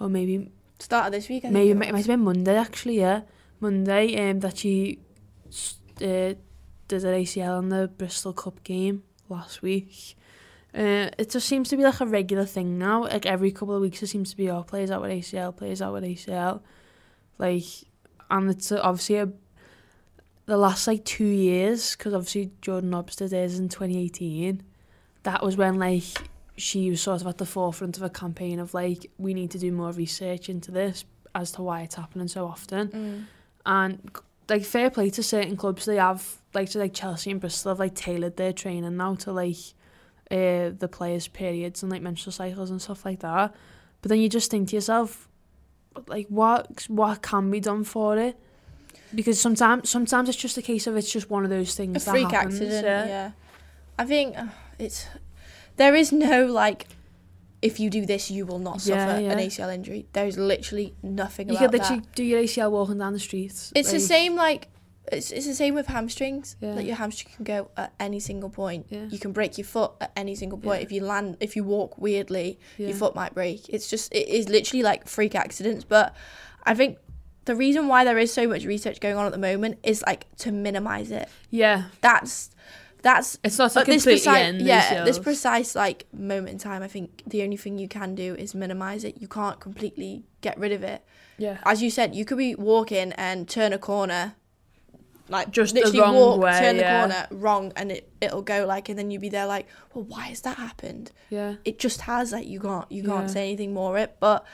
Or 0.00 0.08
maybe 0.08 0.50
Start 0.78 1.06
of 1.06 1.12
this 1.12 1.28
week. 1.28 1.44
I 1.44 1.48
think 1.48 1.54
maybe 1.54 1.70
it 1.70 1.72
it 1.72 1.92
might 1.92 1.94
have 1.94 2.06
been 2.06 2.20
Monday 2.20 2.56
actually, 2.56 2.98
yeah. 2.98 3.22
Monday, 3.60 4.30
um, 4.30 4.40
that 4.40 4.58
she 4.58 4.98
uh, 6.02 6.34
did 6.88 7.04
an 7.04 7.14
ACL 7.14 7.58
in 7.60 7.70
the 7.70 7.88
Bristol 7.88 8.34
Cup 8.34 8.62
game 8.62 9.02
last 9.28 9.62
week. 9.62 10.16
Uh, 10.74 11.08
it 11.16 11.30
just 11.30 11.48
seems 11.48 11.70
to 11.70 11.76
be 11.76 11.82
like 11.82 12.00
a 12.00 12.06
regular 12.06 12.44
thing 12.44 12.78
now. 12.78 13.04
Like 13.04 13.24
every 13.24 13.50
couple 13.50 13.74
of 13.74 13.80
weeks, 13.80 14.02
it 14.02 14.08
seems 14.08 14.30
to 14.30 14.36
be 14.36 14.50
oh, 14.50 14.62
players 14.62 14.90
out 14.90 15.00
with 15.00 15.10
ACL, 15.10 15.56
players 15.56 15.80
out 15.80 15.94
with 15.94 16.04
ACL. 16.04 16.60
Like, 17.38 17.64
and 18.30 18.50
it's 18.50 18.70
obviously 18.70 19.16
a, 19.16 19.28
the 20.46 20.56
last 20.56 20.86
like 20.86 21.04
two 21.04 21.24
years 21.24 21.94
because 21.96 22.14
obviously 22.14 22.52
Jordan 22.62 22.92
Obster 22.92 23.32
is 23.32 23.58
in 23.58 23.68
2018. 23.68 24.62
That 25.24 25.42
was 25.42 25.56
when 25.56 25.78
like 25.78 26.04
she 26.56 26.88
was 26.88 27.02
sort 27.02 27.20
of 27.20 27.26
at 27.26 27.38
the 27.38 27.46
forefront 27.46 27.96
of 27.96 28.02
a 28.02 28.08
campaign 28.08 28.60
of 28.60 28.72
like 28.72 29.10
we 29.18 29.34
need 29.34 29.50
to 29.50 29.58
do 29.58 29.72
more 29.72 29.92
research 29.92 30.48
into 30.48 30.70
this 30.70 31.04
as 31.34 31.52
to 31.52 31.62
why 31.62 31.82
it's 31.82 31.96
happening 31.96 32.28
so 32.28 32.46
often. 32.46 32.88
Mm. 32.88 33.24
And 33.66 34.10
like 34.48 34.64
fair 34.64 34.88
play 34.90 35.10
to 35.10 35.22
certain 35.22 35.56
clubs, 35.56 35.84
they 35.84 35.96
have 35.96 36.40
like 36.54 36.70
to 36.70 36.78
like 36.78 36.94
Chelsea 36.94 37.32
and 37.32 37.40
Bristol 37.40 37.72
have 37.72 37.80
like 37.80 37.94
tailored 37.94 38.36
their 38.36 38.52
training 38.52 38.96
now 38.96 39.16
to 39.16 39.32
like 39.32 39.56
uh 40.30 40.70
the 40.78 40.88
players' 40.90 41.28
periods 41.28 41.82
and 41.82 41.90
like 41.90 42.02
menstrual 42.02 42.32
cycles 42.32 42.70
and 42.70 42.80
stuff 42.80 43.04
like 43.04 43.20
that. 43.20 43.52
But 44.00 44.10
then 44.10 44.20
you 44.20 44.28
just 44.28 44.50
think 44.50 44.68
to 44.68 44.76
yourself, 44.76 45.28
like 46.06 46.28
what 46.28 46.86
what 46.86 47.22
can 47.22 47.50
be 47.50 47.58
done 47.58 47.82
for 47.82 48.16
it? 48.16 48.38
Because 49.16 49.40
sometimes 49.40 49.90
sometimes 49.90 50.28
it's 50.28 50.38
just 50.38 50.56
a 50.58 50.62
case 50.62 50.86
of 50.86 50.96
it's 50.96 51.10
just 51.10 51.28
one 51.30 51.42
of 51.44 51.50
those 51.50 51.72
a 51.72 51.76
things 51.76 52.04
that 52.04 52.10
freak 52.12 52.30
happens, 52.30 52.54
accident. 52.60 52.84
yeah. 52.86 53.06
Yeah. 53.06 53.30
I 53.98 54.04
think 54.04 54.36
uh, 54.38 54.46
it's 54.78 55.06
there 55.76 55.94
is 55.94 56.12
no 56.12 56.46
like 56.46 56.86
if 57.62 57.80
you 57.80 57.88
do 57.90 58.04
this 58.06 58.30
you 58.30 58.44
will 58.46 58.58
not 58.58 58.84
Yeah, 58.86 59.06
suffer 59.06 59.18
an. 59.32 59.38
ACL 59.38 59.74
injury. 59.74 60.06
There 60.12 60.26
is 60.26 60.36
literally 60.36 60.94
nothing 61.02 61.48
You 61.48 61.56
about 61.56 61.70
could 61.72 61.80
literally 61.80 62.00
that. 62.02 62.14
do 62.14 62.22
your 62.22 62.40
ACL 62.42 62.70
walking 62.70 62.98
down 62.98 63.12
the 63.14 63.18
streets. 63.18 63.72
It's 63.74 63.90
the 63.90 64.00
same 64.00 64.36
like 64.36 64.68
it's, 65.10 65.30
it's 65.30 65.46
the 65.46 65.54
same 65.54 65.74
with 65.74 65.86
hamstrings. 65.86 66.56
Yeah. 66.60 66.74
Like 66.74 66.84
your 66.86 66.96
hamstring 66.96 67.32
can 67.36 67.44
go 67.44 67.70
at 67.76 67.94
any 67.98 68.20
single 68.20 68.50
point. 68.50 68.86
Yeah. 68.90 69.06
You 69.08 69.18
can 69.18 69.32
break 69.32 69.56
your 69.56 69.64
foot 69.64 69.92
at 70.00 70.12
any 70.16 70.34
single 70.34 70.58
point. 70.58 70.80
Yeah. 70.80 70.84
If 70.86 70.92
you 70.92 71.00
land, 71.04 71.36
if 71.40 71.56
you 71.56 71.64
walk 71.64 71.96
weirdly, 71.96 72.58
Yeah. 72.76 72.88
your 72.88 72.96
foot 72.96 73.14
might 73.14 73.32
break. 73.32 73.68
It's 73.70 73.88
just 73.88 74.12
it 74.12 74.28
is 74.28 74.48
literally 74.48 74.82
like 74.82 75.08
freak 75.08 75.34
accidents. 75.34 75.84
But 75.84 76.14
I 76.64 76.74
think 76.74 76.98
the 77.46 77.56
reason 77.56 77.88
why 77.88 78.04
there 78.04 78.18
is 78.18 78.32
so 78.32 78.46
much 78.46 78.64
research 78.64 79.00
going 79.00 79.16
on 79.16 79.26
at 79.26 79.32
the 79.32 79.38
moment 79.38 79.78
is 79.82 80.02
like 80.06 80.26
to 80.38 80.52
minimize 80.52 81.10
it. 81.10 81.28
Yeah, 81.50 81.84
That's 82.02 82.50
that's 83.02 83.38
it's 83.44 83.56
not 83.58 83.76
at 83.76 83.86
this 83.86 84.02
precise, 84.04 84.36
end 84.36 84.60
yeah, 84.62 84.88
at 84.90 85.04
this 85.04 85.18
precise 85.20 85.76
like 85.76 86.06
moment 86.12 86.48
in 86.50 86.58
time, 86.58 86.82
I 86.82 86.88
think 86.88 87.22
the 87.26 87.42
only 87.44 87.56
thing 87.56 87.78
you 87.78 87.86
can 87.88 88.14
do 88.16 88.34
is 88.34 88.54
minimize 88.54 89.04
it. 89.04 89.20
You 89.20 89.28
can't 89.28 89.60
completely 89.60 90.24
get 90.40 90.58
rid 90.58 90.72
of 90.72 90.82
it. 90.82 91.04
yeah. 91.38 91.58
As 91.64 91.82
you 91.82 91.90
said, 91.90 92.14
you 92.16 92.24
could 92.24 92.38
be 92.38 92.56
walking 92.56 93.12
and 93.12 93.48
turn 93.48 93.72
a 93.72 93.78
corner, 93.78 94.34
like 95.28 95.50
Just 95.52 95.74
the 95.74 95.80
literally 95.82 96.00
wrong 96.00 96.14
walk, 96.16 96.40
way, 96.40 96.58
turn 96.58 96.76
the 96.78 96.82
corner 96.82 97.26
wrong, 97.30 97.72
and 97.76 97.92
it 97.92 98.10
it'll 98.20 98.42
go 98.42 98.66
like, 98.66 98.88
and 98.88 98.98
then 98.98 99.10
you'd 99.12 99.20
be 99.20 99.28
there 99.28 99.46
like, 99.46 99.68
well, 99.94 100.02
why 100.04 100.26
has 100.28 100.40
that 100.40 100.56
happened? 100.56 101.12
Yeah. 101.30 101.54
It 101.64 101.78
just 101.78 102.00
has. 102.02 102.32
Like 102.32 102.48
you 102.48 102.58
can't 102.58 102.90
you 102.90 103.04
can't 103.04 103.28
Yeah. 103.28 103.34
say 103.34 103.42
anything 103.48 103.72
more 103.72 103.96
it. 103.98 104.16
But 104.18 104.44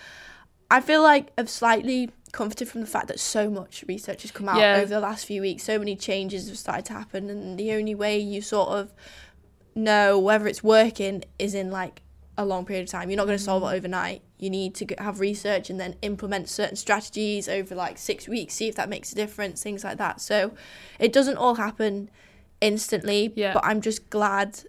I 0.71 0.81
feel 0.83 1.03
like 1.03 1.31
I've 1.39 1.49
slightly 1.49 2.11
comforted 2.33 2.67
from 2.69 2.81
the 2.81 2.87
fact 2.87 3.09
that 3.09 3.21
so 3.21 3.51
much 3.51 3.85
research 3.87 4.23
has 4.23 4.31
come 4.31 4.49
out 4.49 4.59
Yeah. 4.59 4.77
over 4.79 4.87
the 4.87 5.01
last 5.01 5.27
few 5.27 5.43
weeks. 5.43 5.63
So 5.65 5.79
many 5.79 5.95
changes 5.97 6.49
have 6.49 6.59
started 6.59 6.87
to 6.87 6.95
happen, 6.95 7.29
and 7.31 7.59
the 7.59 7.73
only 7.73 7.95
way 7.95 8.19
you 8.19 8.41
sort 8.43 8.71
of 8.71 8.93
know 9.75 10.19
whether 10.19 10.47
it's 10.47 10.63
working 10.63 11.25
is 11.39 11.55
in 11.55 11.71
like 11.71 12.03
a 12.39 12.45
long 12.45 12.65
period 12.65 12.85
of 12.85 12.89
time. 12.91 13.11
You're 13.11 13.19
not 13.19 13.27
going 13.27 13.37
to 13.39 13.45
solve 13.45 13.63
Mm. 13.63 13.73
it 13.73 13.77
overnight. 13.77 14.23
You 14.39 14.49
need 14.51 14.75
to 14.77 14.87
have 14.99 15.21
research 15.21 15.69
and 15.71 15.79
then 15.79 15.97
implement 16.03 16.49
certain 16.49 16.77
strategies 16.77 17.49
over 17.49 17.75
like 17.75 17.99
six 17.99 18.27
weeks, 18.27 18.55
see 18.55 18.69
if 18.69 18.75
that 18.77 18.89
makes 18.89 19.13
a 19.13 19.15
difference, 19.15 19.63
things 19.63 19.85
like 19.85 19.99
that. 19.99 20.21
So 20.21 20.53
it 20.99 21.13
doesn't 21.13 21.37
all 21.37 21.57
happen 21.57 22.11
instantly, 22.61 23.33
Yeah. 23.37 23.53
but 23.53 23.65
I'm 23.65 23.81
just 23.83 24.09
glad 24.09 24.61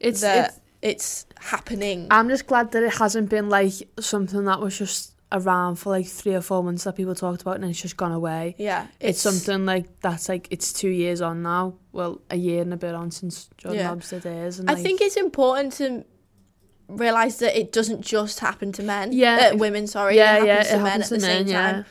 It's, 0.00 0.20
that 0.22 0.58
it's 0.82 1.26
it's, 1.26 1.26
happening. 1.50 2.06
I'm 2.10 2.28
just 2.28 2.46
glad 2.46 2.72
that 2.72 2.82
it 2.82 2.94
hasn't 2.94 3.28
been 3.28 3.48
like 3.50 3.74
something 4.00 4.44
that 4.44 4.60
was 4.60 4.78
just 4.78 5.12
around 5.32 5.76
for 5.76 5.90
like 5.90 6.06
three 6.06 6.34
or 6.34 6.40
four 6.40 6.62
months 6.62 6.84
that 6.84 6.94
people 6.94 7.14
talked 7.14 7.42
about 7.42 7.56
and 7.56 7.64
it's 7.64 7.80
just 7.82 7.96
gone 7.96 8.12
away. 8.12 8.54
yeah, 8.58 8.86
It's, 9.00 9.20
something 9.20 9.66
like 9.66 10.00
that's 10.00 10.28
like 10.28 10.46
it's 10.50 10.72
two 10.72 10.88
years 10.88 11.20
on 11.20 11.42
now. 11.42 11.74
Well, 11.92 12.20
a 12.30 12.36
year 12.36 12.62
and 12.62 12.72
a 12.72 12.76
bit 12.76 12.94
on 12.94 13.10
since 13.10 13.48
Jordan 13.58 13.80
Yeah. 13.80 13.88
Nobbs 13.88 14.10
did 14.10 14.22
his. 14.24 14.60
And 14.60 14.70
I 14.70 14.74
like, 14.74 14.82
think 14.82 15.00
it's 15.00 15.16
important 15.16 15.72
to 15.74 16.04
realize 16.88 17.38
that 17.40 17.58
it 17.58 17.72
doesn't 17.72 18.02
just 18.02 18.38
happen 18.38 18.70
to 18.72 18.82
men. 18.82 19.12
Yeah. 19.12 19.50
uh, 19.52 19.56
women. 19.56 19.86
Sorry, 19.88 20.16
Yeah, 20.16 20.38
it 20.42 20.46
yeah, 20.46 20.54
happens 20.62 20.68
it 20.68 20.70
to 20.70 20.76
men 20.76 20.86
happens 20.86 21.12
at 21.12 21.14
the 21.16 21.20
same 21.20 21.38
men, 21.46 21.48
yeah. 21.48 21.72
time. 21.72 21.84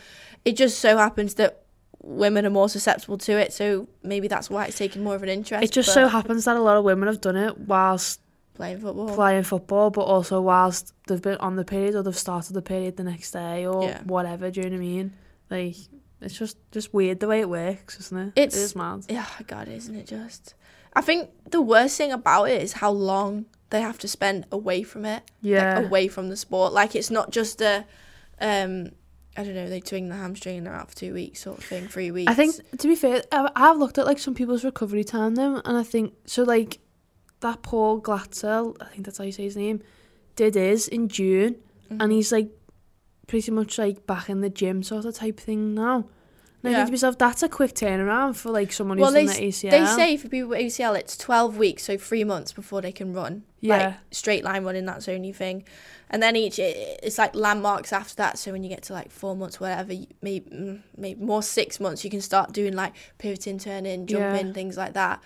It 0.45 0.55
just 0.55 0.79
so 0.79 0.97
happens 0.97 1.33
that 1.35 1.63
women 2.01 2.45
are 2.45 2.49
more 2.51 2.69
susceptible 2.69 3.17
to 3.17 3.33
it, 3.33 3.51
so 3.51 3.87
maybe 4.03 4.27
that's 4.27 4.49
why 4.49 4.65
it's 4.67 4.77
taken 4.77 5.03
more 5.03 5.15
of 5.15 5.23
an 5.23 5.29
interest. 5.29 5.63
it 5.63 5.71
just 5.71 5.91
so 5.93 6.07
happens 6.07 6.45
that 6.45 6.55
a 6.55 6.61
lot 6.61 6.77
of 6.77 6.83
women 6.83 7.07
have 7.07 7.19
done 7.19 7.35
it 7.35 7.57
whilst 7.57 8.21
playing 8.55 8.79
football. 8.79 9.13
playing 9.15 9.43
football, 9.43 9.89
but 9.91 10.01
also 10.01 10.41
whilst 10.41 10.93
they've 11.07 11.21
been 11.21 11.37
on 11.37 11.55
the 11.55 11.65
period 11.65 11.95
or 11.95 12.03
they've 12.03 12.17
started 12.17 12.53
the 12.53 12.61
period 12.61 12.97
the 12.97 13.03
next 13.03 13.31
day 13.31 13.65
or 13.65 13.83
Yeah. 13.83 14.01
whatever. 14.03 14.49
Do 14.51 14.61
you 14.61 14.69
know 14.69 14.77
what 14.77 14.83
I 14.83 14.87
mean? 14.87 15.13
Like 15.49 15.75
it's 16.21 16.37
just 16.37 16.57
just 16.71 16.93
weird 16.93 17.19
the 17.19 17.27
way 17.27 17.41
it 17.41 17.49
works, 17.49 17.99
isn't 17.99 18.17
it? 18.17 18.33
It's- 18.35 18.55
it 18.59 18.63
is 18.63 18.75
mad. 18.75 19.05
Yeah, 19.09 19.25
God, 19.45 19.67
isn't 19.67 19.95
it 19.95 20.07
just? 20.07 20.53
I 20.93 21.01
think 21.01 21.29
the 21.51 21.61
worst 21.61 21.97
thing 21.97 22.11
about 22.11 22.45
it 22.45 22.61
is 22.61 22.73
how 22.73 22.89
long 22.91 23.45
they 23.69 23.81
have 23.81 23.99
to 23.99 24.07
spend 24.07 24.45
away 24.51 24.83
from 24.83 25.05
it. 25.05 25.23
Yeah. 25.41 25.77
Like, 25.79 25.85
away 25.87 26.07
from 26.07 26.29
the 26.29 26.37
sport. 26.37 26.71
Like 26.73 26.95
it's 26.95 27.11
not 27.11 27.31
just 27.31 27.61
a, 27.61 27.85
um, 28.39 28.91
I 29.37 29.43
don't 29.43 29.55
know, 29.55 29.67
they 29.69 29.81
twing 29.81 30.07
the 30.07 30.15
hamstring 30.15 30.57
and 30.59 30.65
they're 30.67 30.73
out 30.73 30.89
for 30.89 30.95
two 30.95 31.13
weeks 31.13 31.41
sort 31.41 31.57
of 31.57 31.63
thing, 31.65 31.87
three 31.89 32.09
weeks. 32.11 32.31
I 32.31 32.35
think 32.35 32.55
to 32.79 32.87
be 32.87 32.95
fair, 32.95 33.21
I've 33.31 33.77
looked 33.77 33.97
at 33.97 34.05
like 34.05 34.19
some 34.19 34.33
people's 34.33 34.63
recovery 34.63 35.03
time 35.03 35.35
them, 35.35 35.61
and 35.65 35.75
I 35.77 35.83
think 35.83 36.13
so. 36.25 36.43
Like 36.43 36.79
that 37.45 37.62
Paul 37.62 38.01
Glatzel, 38.01 38.75
I 38.81 38.86
think 38.86 39.05
that's 39.05 39.17
how 39.19 39.23
you 39.23 39.31
say 39.31 39.43
his 39.43 39.55
name, 39.58 39.81
did 40.36 40.55
his 40.55 40.88
in 40.88 41.08
June, 41.08 41.55
Mm-hmm. 41.86 42.01
and 42.01 42.12
he's 42.12 42.31
like 42.31 42.49
pretty 43.27 43.51
much 43.51 43.77
like 43.77 44.08
back 44.08 44.27
in 44.29 44.41
the 44.41 44.49
gym 44.49 44.81
sort 44.81 45.05
of 45.05 45.13
type 45.13 45.39
thing 45.39 45.75
now. 45.75 45.97
And 46.63 46.69
I 46.69 46.69
Yeah. 46.71 46.77
think 46.77 46.88
to 46.88 46.91
myself, 46.93 47.17
that's 47.19 47.43
a 47.43 47.49
quick 47.49 47.73
turnaround 47.75 48.36
for 48.36 48.49
like 48.49 48.73
someone 48.73 48.97
who's 48.97 49.03
Well, 49.03 49.12
they, 49.12 49.25
done 49.27 49.36
the 49.36 49.41
ACL. 49.49 49.69
they 49.71 49.86
say 49.86 50.17
for 50.17 50.27
people 50.27 50.49
with 50.49 50.60
ACL, 50.60 50.95
it's 50.95 51.15
12 51.15 51.58
weeks, 51.58 51.84
so 51.84 51.95
three 51.95 52.23
months 52.23 52.53
before 52.53 52.81
they 52.81 52.91
can 52.91 53.13
run. 53.13 53.43
Like, 53.62 53.81
Yeah. 53.81 53.93
straight 54.10 54.43
line 54.43 54.63
running, 54.63 54.86
that's 54.88 55.05
the 55.05 55.13
only 55.13 55.31
thing. 55.31 55.63
And 56.10 56.23
then 56.23 56.36
each, 56.36 56.58
it- 56.58 56.99
it's 57.03 57.19
like 57.19 57.36
landmarks 57.36 57.93
after 57.93 58.15
that. 58.15 58.39
So 58.39 58.51
when 58.51 58.63
you 58.63 58.69
get 58.69 58.81
to 58.84 58.93
like 58.93 59.12
four 59.12 59.36
months, 59.36 59.60
whatever, 59.60 59.93
you- 59.93 60.08
maybe, 60.23 60.49
mm, 60.49 60.79
maybe 60.97 61.23
more 61.23 61.43
six 61.43 61.79
months, 61.79 62.03
you 62.03 62.10
can 62.10 62.21
start 62.21 62.51
doing 62.51 62.73
like 62.73 62.93
pivoting, 63.19 63.60
turning, 63.60 64.08
jumping, 64.08 64.47
Yeah. 64.47 64.53
things 64.53 64.75
like 64.75 64.93
that. 64.93 65.21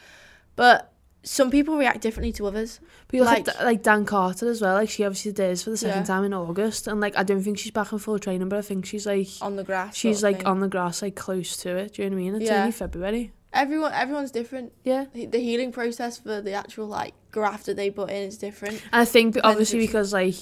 But 0.57 0.91
some 1.23 1.51
people 1.51 1.77
react 1.77 2.01
differently 2.01 2.31
to 2.33 2.47
others. 2.47 2.79
But 3.09 3.21
like- 3.21 3.47
at 3.47 3.63
like 3.65 3.83
Dan 3.83 4.05
Carter 4.05 4.49
as 4.49 4.61
well. 4.61 4.75
Like 4.75 4.89
she 4.89 5.03
obviously 5.03 5.31
did 5.33 5.49
his 5.49 5.63
for 5.63 5.69
the 5.71 5.77
second 5.77 6.01
Yeah. 6.01 6.05
time 6.05 6.23
in 6.23 6.33
August, 6.33 6.87
and 6.87 6.99
like 7.01 7.17
I 7.17 7.23
don't 7.23 7.41
think 7.43 7.57
she's 7.59 7.71
back 7.71 7.91
in 7.91 7.99
full 7.99 8.19
training, 8.19 8.47
but 8.49 8.59
I 8.59 8.61
think 8.61 8.85
she's 8.85 9.05
like 9.05 9.27
On 9.41 9.55
the 9.55 9.63
grass. 9.63 9.95
she's 9.95 10.23
like 10.23 10.37
thing. 10.37 10.45
on 10.47 10.59
the 10.61 10.67
grass, 10.69 11.01
like 11.01 11.15
close 11.15 11.57
to 11.57 11.75
it. 11.75 11.93
Do 11.93 12.03
you 12.03 12.09
know 12.09 12.15
what 12.15 12.21
I 12.21 12.23
mean? 12.23 12.35
It's 12.35 12.45
Yeah. 12.49 12.59
only 12.61 12.71
February. 12.71 13.33
Everyone, 13.51 13.91
everyone's 13.93 14.31
different. 14.31 14.71
Yeah. 14.83 15.05
The 15.13 15.25
the 15.25 15.39
healing 15.39 15.71
process 15.71 16.19
for 16.19 16.39
the 16.41 16.53
actual 16.53 16.87
like 16.87 17.13
graft 17.31 17.65
that 17.65 17.75
they 17.77 17.89
put 17.89 18.09
in 18.11 18.27
is 18.27 18.37
different. 18.37 18.75
And 18.93 19.01
I 19.01 19.05
think 19.05 19.37
obviously 19.43 19.79
because 19.79 20.13
like 20.13 20.35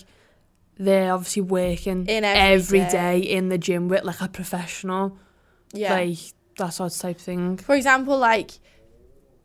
they're 0.77 1.11
obviously 1.13 1.41
working 1.41 2.05
In 2.07 2.23
every 2.23 2.79
every 2.79 2.79
day. 2.81 2.89
day. 2.91 3.19
in 3.19 3.49
the 3.49 3.57
gym 3.57 3.87
with 3.87 4.03
like 4.03 4.21
a 4.21 4.27
professional, 4.27 5.17
Yeah. 5.73 5.93
like 5.93 6.17
that 6.57 6.69
sort 6.69 6.93
of 6.93 6.99
type 6.99 7.17
thing. 7.19 7.57
For 7.57 7.75
example, 7.75 8.17
like 8.17 8.51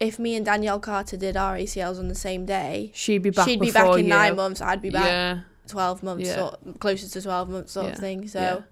if 0.03 0.19
me 0.19 0.35
and 0.37 0.45
Danielle 0.45 0.81
Carter 0.81 1.17
did 1.17 1.37
our 1.37 1.55
ACLs 1.57 1.99
on 1.99 2.09
the 2.09 2.15
same 2.15 2.45
day, 2.45 2.91
She'd 2.95 3.23
be 3.23 3.31
back. 3.31 3.47
she'd 3.49 3.61
be 3.61 3.71
back 3.71 3.93
in 3.99 4.05
you. 4.07 4.11
nine 4.11 4.37
months. 4.37 4.61
I'd 4.61 4.83
be 4.83 4.91
back 4.91 5.07
Yeah, 5.07 5.41
twelve 5.69 6.03
months, 6.03 6.29
Yeah. 6.29 6.43
or 6.43 6.59
closer 6.81 7.09
to 7.09 7.23
twelve 7.23 7.49
months, 7.49 7.73
sort 7.73 7.87
Yeah. 7.87 7.93
of 7.93 7.99
thing. 7.99 8.29
So 8.29 8.65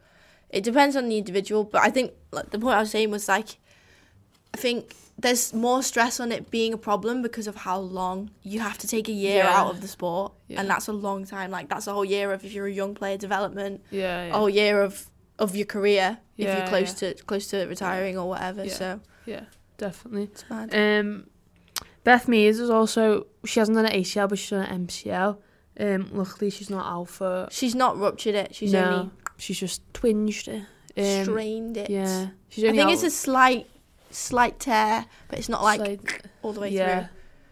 it 0.50 0.62
depends 0.64 0.96
on 0.96 1.08
the 1.08 1.16
individual. 1.18 1.64
But 1.64 1.82
I 1.82 1.90
think 1.90 2.12
like, 2.32 2.50
the 2.50 2.58
point 2.58 2.76
I 2.76 2.80
was 2.80 2.90
saying 2.90 3.10
was 3.10 3.28
like, 3.28 3.48
I 4.54 4.58
think 4.58 4.94
there's 5.18 5.52
more 5.52 5.82
stress 5.82 6.18
on 6.18 6.32
it 6.32 6.50
being 6.50 6.72
a 6.72 6.78
problem 6.78 7.20
because 7.22 7.46
of 7.46 7.54
how 7.56 7.78
long 7.78 8.30
you 8.42 8.58
have 8.60 8.78
to 8.78 8.86
take 8.88 9.06
a 9.08 9.12
year 9.12 9.44
out 9.44 9.70
of 9.70 9.80
the 9.82 9.88
sport, 9.88 10.32
and 10.48 10.68
that's 10.68 10.88
a 10.88 10.92
long 10.92 11.24
time. 11.26 11.50
Like 11.50 11.68
that's 11.68 11.86
a 11.86 11.92
whole 11.92 12.04
year 12.04 12.32
of 12.32 12.44
if 12.44 12.52
you're 12.52 12.66
a 12.66 12.72
young 12.72 12.94
player 12.94 13.16
development, 13.18 13.82
yeah, 13.90 14.24
a 14.24 14.32
whole 14.32 14.50
year 14.50 14.82
of 14.82 15.08
of 15.38 15.54
your 15.56 15.66
career 15.66 16.18
if 16.36 16.46
you're 16.58 16.66
close 16.66 16.92
to 16.94 17.14
close 17.30 17.46
to 17.48 17.64
retiring 17.66 18.18
or 18.18 18.28
whatever. 18.28 18.68
So 18.68 19.00
yeah, 19.26 19.44
definitely. 19.80 20.24
it's 20.24 20.44
mad. 20.48 20.74
Um, 20.74 21.26
Beth 22.04 22.28
Mears 22.28 22.58
is 22.58 22.70
also 22.70 23.26
she 23.44 23.58
hasn't 23.60 23.76
done 23.76 23.86
an 23.86 23.92
ACL, 23.92 24.28
but 24.28 24.38
she's 24.38 24.50
done 24.50 24.64
an 24.64 24.86
MCL. 24.86 25.36
Um, 25.78 26.10
luckily 26.12 26.50
she's 26.50 26.70
not 26.70 26.86
out 26.86 27.08
for. 27.08 27.48
She's 27.50 27.74
not 27.74 27.98
ruptured 27.98 28.34
it. 28.34 28.54
She's 28.54 28.72
no, 28.72 28.84
only 28.84 29.10
she's 29.38 29.58
just 29.58 29.82
twinged 29.92 30.48
it. 30.48 30.62
Um, 30.96 31.24
strained 31.24 31.76
it. 31.76 31.90
Yeah, 31.90 32.28
she's 32.48 32.64
I 32.64 32.70
think 32.70 32.82
out 32.82 32.92
it's 32.92 33.02
a 33.02 33.10
slight, 33.10 33.66
slight 34.10 34.58
tear, 34.60 35.06
but 35.28 35.38
it's 35.38 35.48
not 35.48 35.62
like 35.62 35.80
slight- 35.80 36.26
all 36.42 36.52
the 36.52 36.60
way 36.60 36.70
yeah. 36.70 37.00
through. 37.00 37.08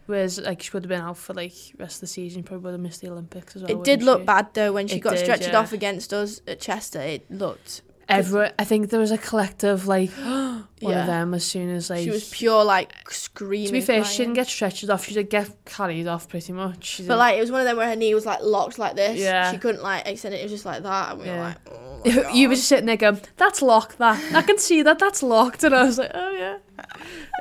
Whereas 0.07 0.39
like 0.39 0.63
she 0.63 0.71
would 0.73 0.83
have 0.83 0.89
been 0.89 1.01
out 1.01 1.17
for 1.17 1.35
like 1.35 1.53
rest 1.77 1.97
of 1.97 2.01
the 2.01 2.07
season, 2.07 2.41
probably 2.43 2.63
would 2.63 2.71
have 2.71 2.81
missed 2.81 3.01
the 3.01 3.09
Olympics 3.11 3.55
as 3.55 3.61
well. 3.61 3.71
It 3.71 3.83
did 3.83 4.01
look 4.01 4.21
she? 4.21 4.25
bad 4.25 4.47
though 4.53 4.73
when 4.73 4.87
she 4.87 4.95
It 4.95 5.01
got 5.01 5.11
did, 5.11 5.19
stretched 5.19 5.47
yeah. 5.49 5.59
off 5.59 5.71
against 5.71 6.13
us 6.13 6.41
at 6.47 6.59
Chester. 6.59 6.99
It 6.99 7.29
looked. 7.29 7.83
Everyone, 8.09 8.51
I 8.57 8.63
think 8.63 8.89
there 8.89 8.99
was 8.99 9.11
a 9.11 9.17
collective 9.17 9.87
like 9.87 10.09
one 10.17 10.65
Yeah. 10.79 11.01
of 11.01 11.07
them 11.07 11.33
as 11.33 11.45
soon 11.45 11.69
as 11.69 11.89
like 11.89 12.03
she 12.03 12.09
was 12.09 12.29
pure 12.29 12.63
like 12.63 12.93
screaming. 13.11 13.67
To 13.67 13.71
be 13.73 13.81
fair, 13.81 14.03
she 14.03 14.17
didn't 14.19 14.33
get 14.33 14.47
stretched 14.47 14.89
off. 14.89 15.05
She 15.05 15.13
did 15.13 15.29
get 15.29 15.49
carried 15.65 16.07
off 16.07 16.27
pretty 16.27 16.53
much. 16.53 17.01
But 17.07 17.17
like 17.17 17.37
it 17.37 17.41
was 17.41 17.51
one 17.51 17.61
of 17.61 17.67
them 17.67 17.77
where 17.77 17.87
her 17.87 17.95
knee 17.95 18.13
was 18.15 18.25
like 18.25 18.39
locked 18.41 18.79
like 18.79 18.95
this. 18.95 19.17
Yeah. 19.19 19.51
She 19.51 19.57
couldn't 19.57 19.83
like 19.83 20.07
extend 20.07 20.33
it. 20.35 20.39
It 20.39 20.43
was 20.43 20.51
just 20.51 20.65
like 20.65 20.83
that, 20.83 21.11
and 21.13 21.21
we 21.21 21.27
were 21.29 21.37
like, 21.39 21.57
oh 21.69 22.01
my 22.05 22.11
God. 22.23 22.35
you 22.35 22.49
were 22.49 22.55
just 22.55 22.67
sitting 22.67 22.85
there 22.87 22.97
going, 22.97 23.19
"That's 23.37 23.61
locked. 23.61 23.97
That 23.99 24.33
I 24.33 24.41
can 24.41 24.57
see 24.57 24.81
that. 24.83 24.99
That's 24.99 25.21
locked." 25.21 25.63
And 25.63 25.75
I 25.75 25.83
was 25.83 25.97
like, 25.97 26.11
"Oh 26.13 26.31
yeah." 26.31 26.57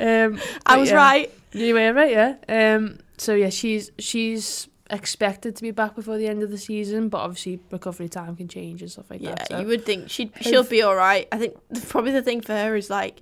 Um, 0.01 0.41
I 0.67 0.77
was 0.77 0.91
yeah. 0.91 0.97
right. 0.97 1.33
You 1.53 1.75
were 1.75 1.93
right, 1.93 2.11
yeah. 2.13 2.35
Um, 2.77 2.99
so 3.17 3.35
yeah, 3.35 3.49
she's 3.51 3.91
she's 3.99 4.69
expected 4.91 5.55
to 5.57 5.63
be 5.63 5.71
back 5.71 5.95
before 5.95 6.17
the 6.17 6.27
end 6.27 6.43
of 6.43 6.51
the 6.51 6.59
season, 6.59 7.09
but 7.09 7.19
obviously 7.19 7.61
recovery 7.71 8.09
time 8.09 8.35
can 8.37 8.49
change 8.49 8.81
and 8.83 8.91
stuff 8.91 9.11
like 9.11 9.21
Yeah, 9.21 9.35
that. 9.35 9.49
So. 9.49 9.61
you 9.61 9.67
would 9.67 9.85
think 9.85 10.09
she'd 10.11 10.33
she'll 10.41 10.65
be 10.65 10.83
all 10.83 10.95
right. 10.97 11.29
I 11.31 11.39
think 11.39 11.57
th- 11.73 11.89
probably 11.89 12.13
the 12.13 12.23
thing 12.23 12.41
for 12.41 12.53
her 12.55 12.75
is 12.77 12.89
like 12.89 13.21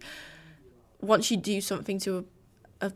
once 1.01 1.31
you 1.31 1.37
do 1.37 1.61
something 1.61 1.99
to 2.01 2.19
a 2.81 2.87
a, 2.87 2.93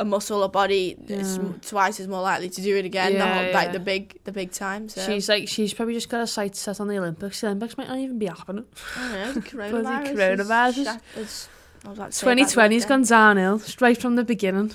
a, 0.00 0.04
muscle 0.04 0.42
or 0.42 0.48
body, 0.48 0.96
it's 1.08 1.36
Yeah. 1.36 1.42
m- 1.42 1.60
twice 1.64 1.98
as 1.98 2.06
more 2.06 2.20
likely 2.22 2.50
to 2.50 2.60
do 2.60 2.76
it 2.76 2.84
again. 2.84 3.12
the 3.14 3.18
Yeah, 3.18 3.44
whole, 3.44 3.52
like 3.54 3.72
the 3.72 3.80
big 3.80 4.20
the 4.24 4.32
big 4.32 4.52
time. 4.52 4.88
So 4.88 5.00
She's 5.06 5.28
like 5.28 5.48
she's 5.48 5.72
probably 5.72 5.94
just 5.94 6.08
got 6.10 6.20
a 6.20 6.26
sight 6.26 6.54
set 6.54 6.80
on 6.80 6.88
the 6.88 6.98
Olympics. 6.98 7.40
The 7.40 7.46
Olympics 7.48 7.78
might 7.78 7.88
not 7.88 7.98
even 7.98 8.18
be 8.18 8.26
happening. 8.26 8.66
I 8.96 9.00
don't 9.00 9.12
know, 9.12 9.32
the 9.32 9.40
coronavirus. 9.50 10.04
is 10.12 10.18
coronavirus. 10.18 11.00
is- 11.16 11.48
I 11.84 11.88
was 11.90 11.98
about 11.98 12.10
to 12.12 12.16
say 12.18 12.24
Twenty 12.24 12.42
bad 12.42 12.48
word 12.48 12.52
twenty's 12.54 12.82
there. 12.82 12.88
gone 12.98 13.02
downhill 13.04 13.58
straight 13.60 14.00
from 14.00 14.16
the 14.16 14.24
beginning. 14.24 14.72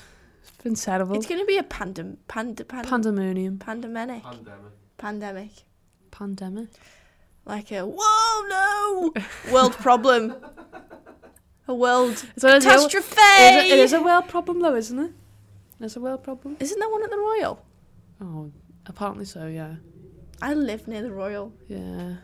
It's 0.62 0.64
been 0.64 0.76
terrible. 0.76 1.16
It's 1.16 1.26
going 1.26 1.40
to 1.42 1.46
be 1.48 1.58
a 1.58 1.64
pandem 1.64 2.18
pand 2.28 2.62
pand 2.68 2.88
Pandemonium, 2.88 3.58
pandemic 3.58 4.22
Pandemic. 4.24 4.62
pandemic 4.98 5.52
pandemic. 6.12 6.68
like 7.46 7.72
a 7.72 7.82
whoa 7.84 8.48
no 8.48 9.12
world 9.52 9.74
problem. 9.74 10.36
A 11.68 11.74
world 11.74 12.12
It's 12.36 12.44
one 12.44 12.58
of 12.58 12.64
the- 12.64 12.70
catastrophe. 12.70 13.16
It 13.18 13.66
is, 13.66 13.72
a, 13.72 13.74
it 13.74 13.80
is 13.80 13.94
a 13.94 14.02
world 14.04 14.28
problem, 14.28 14.60
though, 14.62 14.76
isn't 14.76 15.00
it? 15.00 15.12
It's 15.80 15.96
a 15.96 16.00
world 16.00 16.22
problem. 16.24 16.58
Isn't 16.60 16.78
there 16.80 16.90
one 16.90 17.04
at 17.04 17.10
the 17.10 17.18
Royal? 17.18 17.66
Oh, 18.22 18.52
apparently 18.86 19.26
so. 19.26 19.48
Yeah, 19.48 19.76
I 20.44 20.54
live 20.54 20.88
near 20.88 21.02
the 21.02 21.12
Royal. 21.12 21.54
yeah. 21.68 22.18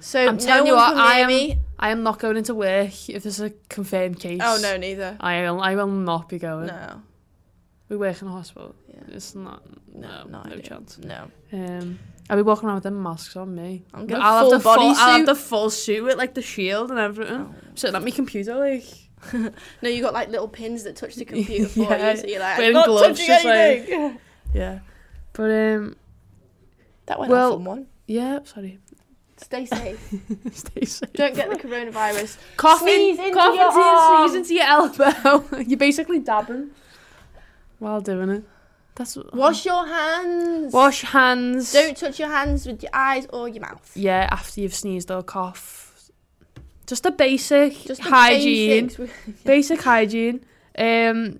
So 0.00 0.20
I'm 0.28 0.36
no 0.36 0.44
telling 0.44 0.66
you 0.66 0.74
one 0.76 0.94
what, 0.96 1.04
I 1.06 1.20
am. 1.20 1.28
me. 1.28 1.58
I 1.78 1.90
am 1.90 2.02
not 2.02 2.18
going 2.18 2.36
into 2.36 2.54
work 2.54 3.08
if 3.08 3.22
there's 3.22 3.40
a 3.40 3.50
confirmed 3.70 4.20
case. 4.20 4.40
Oh 4.44 4.58
no, 4.60 4.76
neither. 4.76 5.16
I 5.18 5.40
will. 5.42 5.62
I 5.62 5.74
will 5.76 5.86
not 5.88 6.28
be 6.28 6.38
going. 6.38 6.66
No, 6.66 7.02
We 7.88 7.96
work 7.96 8.20
in 8.20 8.28
a 8.28 8.32
hospital. 8.32 8.74
Yeah. 8.88 9.00
It's 9.08 9.34
not. 9.34 9.62
No, 9.94 10.24
no, 10.28 10.42
no, 10.42 10.56
chance. 10.58 10.98
no. 10.98 11.30
Um, 11.52 11.98
I'll 12.28 12.36
be 12.36 12.42
walking 12.42 12.66
around 12.66 12.76
with 12.76 12.84
them 12.84 13.02
masks 13.02 13.34
on 13.36 13.54
me. 13.54 13.84
I'm 13.94 14.06
gonna 14.06 14.22
I'll 14.22 14.42
full 14.42 14.52
have 14.52 14.60
the 14.60 14.64
body 14.64 14.80
full. 14.82 14.90
I'll 14.96 15.16
have 15.16 15.26
the 15.26 15.34
full 15.34 15.70
suit 15.70 16.04
with 16.04 16.16
like 16.18 16.34
the 16.34 16.42
shield 16.42 16.90
and 16.90 16.98
everything. 17.00 17.52
Oh. 17.52 17.54
Sitting 17.74 17.96
at 17.96 18.02
my 18.04 18.10
computer, 18.10 18.54
like 18.56 18.84
No, 19.82 19.88
you 19.88 20.02
got 20.02 20.12
like 20.12 20.28
little 20.28 20.48
pins 20.48 20.84
that 20.84 20.96
touch 20.96 21.14
the 21.14 21.24
computer 21.32 21.66
for 21.68 21.80
Yeah, 21.80 22.10
you, 22.12 22.16
so 22.18 22.26
you're 22.26 22.40
like, 22.40 22.58
wearing 22.58 22.74
not 22.74 22.86
gloves, 22.86 23.18
touching 23.18 23.26
just 23.26 23.44
like- 23.46 24.20
yeah. 24.54 24.78
But 25.32 25.50
um, 25.50 25.96
That 27.06 27.18
went 27.18 27.30
Well- 27.32 27.52
off 27.54 27.58
on 27.58 27.64
one. 27.64 27.86
yeah. 28.06 28.40
Sorry. 28.44 28.78
Stay 29.38 29.66
safe. 29.66 30.14
Stay 30.52 30.84
safe. 30.84 31.12
Don't 31.12 31.32
get 31.34 31.48
the 31.48 31.54
coronavirus. 31.56 32.36
coughing, 32.56 32.88
Sneeze 32.88 33.18
into 33.20 33.32
coughing 33.34 33.60
your 33.60 33.70
to 33.70 33.76
your, 33.78 33.84
arm. 33.86 34.28
sneeze 34.28 34.36
into 34.40 34.54
your 34.54 34.64
elbow. 34.64 35.62
You're 35.64 35.78
basically 35.78 36.18
dabbing 36.18 36.70
while 37.78 38.00
doing 38.00 38.28
it. 38.30 38.44
That's 38.94 39.16
Wash 39.32 39.64
your 39.64 39.86
hands. 39.86 40.72
wash 40.72 41.02
hands. 41.02 41.72
Don't 41.72 41.96
touch 41.96 42.18
your 42.18 42.28
hands 42.28 42.66
with 42.66 42.82
your 42.82 42.90
eyes 42.92 43.26
or 43.32 43.48
your 43.48 43.60
mouth. 43.60 43.92
Yeah, 43.94 44.28
after 44.30 44.60
you've 44.60 44.74
sneezed 44.74 45.10
or 45.10 45.22
coughed. 45.22 46.10
Just 46.86 47.06
a 47.06 47.10
basic 47.12 47.74
Just 47.84 48.02
the 48.02 48.08
hygiene. 48.10 48.86
basics. 48.86 49.12
Basic 49.44 49.82
hygiene. 49.82 50.44
Um, 50.76 51.38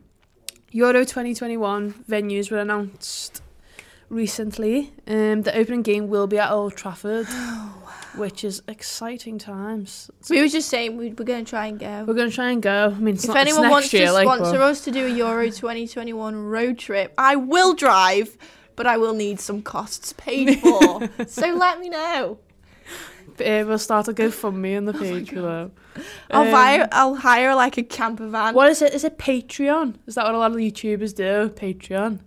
Euro 0.72 1.01
2021 1.05 2.05
venues 2.09 2.51
were 2.51 2.59
announced 2.59 3.42
recently. 4.11 4.92
Um, 5.07 5.42
the 5.42 5.57
opening 5.57 5.83
game 5.83 6.09
will 6.09 6.27
be 6.27 6.38
at 6.38 6.51
Old 6.53 6.77
Trafford, 6.77 7.27
which 8.16 8.44
is 8.44 8.62
exciting 8.68 9.38
times. 9.38 10.11
We 10.31 10.40
were 10.40 10.49
just 10.49 10.68
saying 10.68 10.97
we 10.97 11.11
we're 11.11 11.25
going 11.25 11.44
to 11.44 11.49
try 11.51 11.66
and 11.66 11.79
go. 11.79 12.05
We're 12.07 12.14
going 12.14 12.31
to 12.31 12.35
try 12.35 12.51
and 12.51 12.62
go. 12.62 12.94
I 12.97 12.99
mean, 12.99 13.14
it's 13.14 13.25
If 13.25 13.29
not, 13.29 13.37
anyone 13.38 13.71
wants 13.71 13.92
year, 13.92 14.07
to 14.07 14.12
like, 14.12 14.27
sponsor 14.27 14.53
but- 14.59 14.61
us 14.71 14.81
to 14.85 14.90
do 14.90 15.07
a 15.07 15.11
Euro 15.11 15.47
2021 15.51 16.37
road 16.37 16.79
trip, 16.79 17.12
I 17.18 17.37
will 17.37 17.75
drive, 17.75 18.37
but 18.77 18.87
I 18.87 18.97
will 18.97 19.14
need 19.14 19.40
some 19.40 19.62
costs 19.62 20.12
paid 20.14 20.59
for. 20.61 21.09
so 21.27 21.49
let 21.55 21.79
me 21.81 21.88
know. 21.88 22.38
Uh, 23.40 23.62
we'll 23.68 23.79
start 23.79 24.09
a 24.09 24.12
GoFundMe 24.12 24.77
on 24.77 24.85
the 24.85 24.92
page 25.07 25.31
below. 25.31 25.71
I'll 26.31 26.42
Um, 26.42 26.49
hire. 26.51 26.88
I'll 26.90 27.14
hire 27.14 27.55
like 27.55 27.79
a 27.79 27.85
camper 27.85 28.27
van. 28.27 28.53
What 28.55 28.68
is 28.68 28.83
it? 28.83 28.94
Is 28.94 29.05
it 29.05 29.16
Patreon? 29.16 29.94
Is 30.07 30.16
that 30.16 30.25
what 30.25 30.35
a 30.35 30.38
lot 30.38 30.51
of 30.51 30.57
YouTubers 30.57 31.14
do? 31.14 31.49
Patreon. 31.55 32.18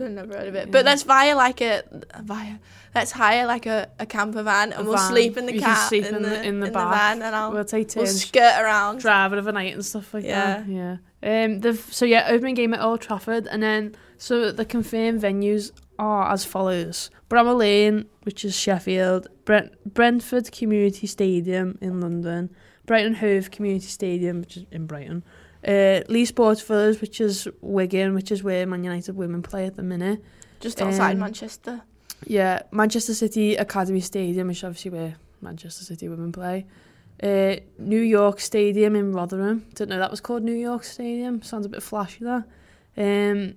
I've 0.00 0.10
never 0.12 0.32
heard 0.38 0.46
of 0.48 0.54
it. 0.54 0.70
But 0.70 0.84
let's 0.84 1.02
hire 1.02 1.34
like 1.34 1.60
a 1.60 1.82
via. 2.22 2.54
Let's 2.98 3.12
hire 3.12 3.46
like 3.46 3.66
a, 3.66 3.88
a 3.98 4.06
camper 4.06 4.42
van 4.42 4.72
and 4.72 4.82
A 4.82 4.84
we'll 4.84 4.96
van. 4.96 5.10
sleep 5.10 5.36
in 5.36 5.46
the 5.46 5.52
We 5.52 5.60
can 5.60 5.88
sleep 5.88 6.04
in, 6.04 6.14
in 6.16 6.22
the, 6.22 6.28
the- 6.28 6.42
in 6.44 6.60
the 6.60 6.66
in 6.68 6.72
back. 6.72 6.94
van 6.94 7.22
and 7.22 7.34
I'll 7.36 7.52
We'll 7.52 7.64
take 7.64 7.94
we'll 7.94 8.06
skirt 8.06 8.54
around. 8.60 9.00
driving 9.00 9.38
overnight 9.38 9.74
and 9.74 9.84
stuff 9.84 10.12
like 10.14 10.24
that. 10.24 10.68
Yeah. 10.68 10.96
Um. 11.22 11.60
The 11.60 11.74
so 11.74 12.04
yeah, 12.04 12.26
opening 12.30 12.54
game 12.54 12.72
at 12.74 12.80
Old 12.80 13.00
Trafford, 13.00 13.46
and 13.48 13.62
then 13.62 13.94
so 14.18 14.52
the 14.52 14.64
confirmed 14.64 15.20
venues 15.22 15.72
are 15.98 16.32
as 16.32 16.44
follows: 16.44 17.10
Bramall 17.28 17.58
Lane, 17.58 18.06
which 18.22 18.44
is 18.44 18.56
Sheffield, 18.56 19.26
Brent 19.44 19.72
Brentford 19.92 20.52
Community 20.52 21.06
Stadium 21.08 21.76
in 21.80 22.00
London, 22.00 22.50
Brighton 22.86 23.14
Hove 23.14 23.50
Community 23.50 23.86
Stadium, 23.88 24.40
which 24.40 24.56
is 24.58 24.64
in 24.70 24.86
Brighton, 24.86 25.24
uh, 25.66 26.00
Leigh 26.08 26.24
Sports 26.24 26.62
Village, 26.62 27.00
which 27.00 27.20
is 27.20 27.48
Wigan, 27.60 28.14
which 28.14 28.30
is 28.30 28.44
where 28.44 28.64
Man 28.66 28.84
United 28.84 29.16
women 29.16 29.42
play 29.42 29.66
at 29.66 29.74
the 29.76 29.82
minute. 29.82 30.22
Just 30.60 30.80
outside 30.80 31.12
Um, 31.14 31.18
Manchester. 31.20 31.82
Yeah, 32.26 32.62
Manchester 32.70 33.14
City 33.14 33.56
Academy 33.56 34.00
Stadium, 34.00 34.48
which 34.48 34.58
is 34.58 34.64
obviously 34.64 34.90
where 34.90 35.16
Manchester 35.40 35.84
City 35.84 36.08
women 36.08 36.32
play. 36.32 36.66
Uh, 37.22 37.56
New 37.78 38.00
York 38.00 38.38
Stadium 38.40 38.94
in 38.94 39.12
Rotherham. 39.12 39.66
Didn't 39.74 39.90
know 39.90 39.98
that 39.98 40.10
was 40.10 40.20
called 40.20 40.42
New 40.42 40.52
York 40.54 40.84
Stadium. 40.84 41.42
Sounds 41.42 41.66
a 41.66 41.68
bit 41.68 41.82
flashy 41.82 42.24
that. 42.24 42.44
Um, 42.96 43.54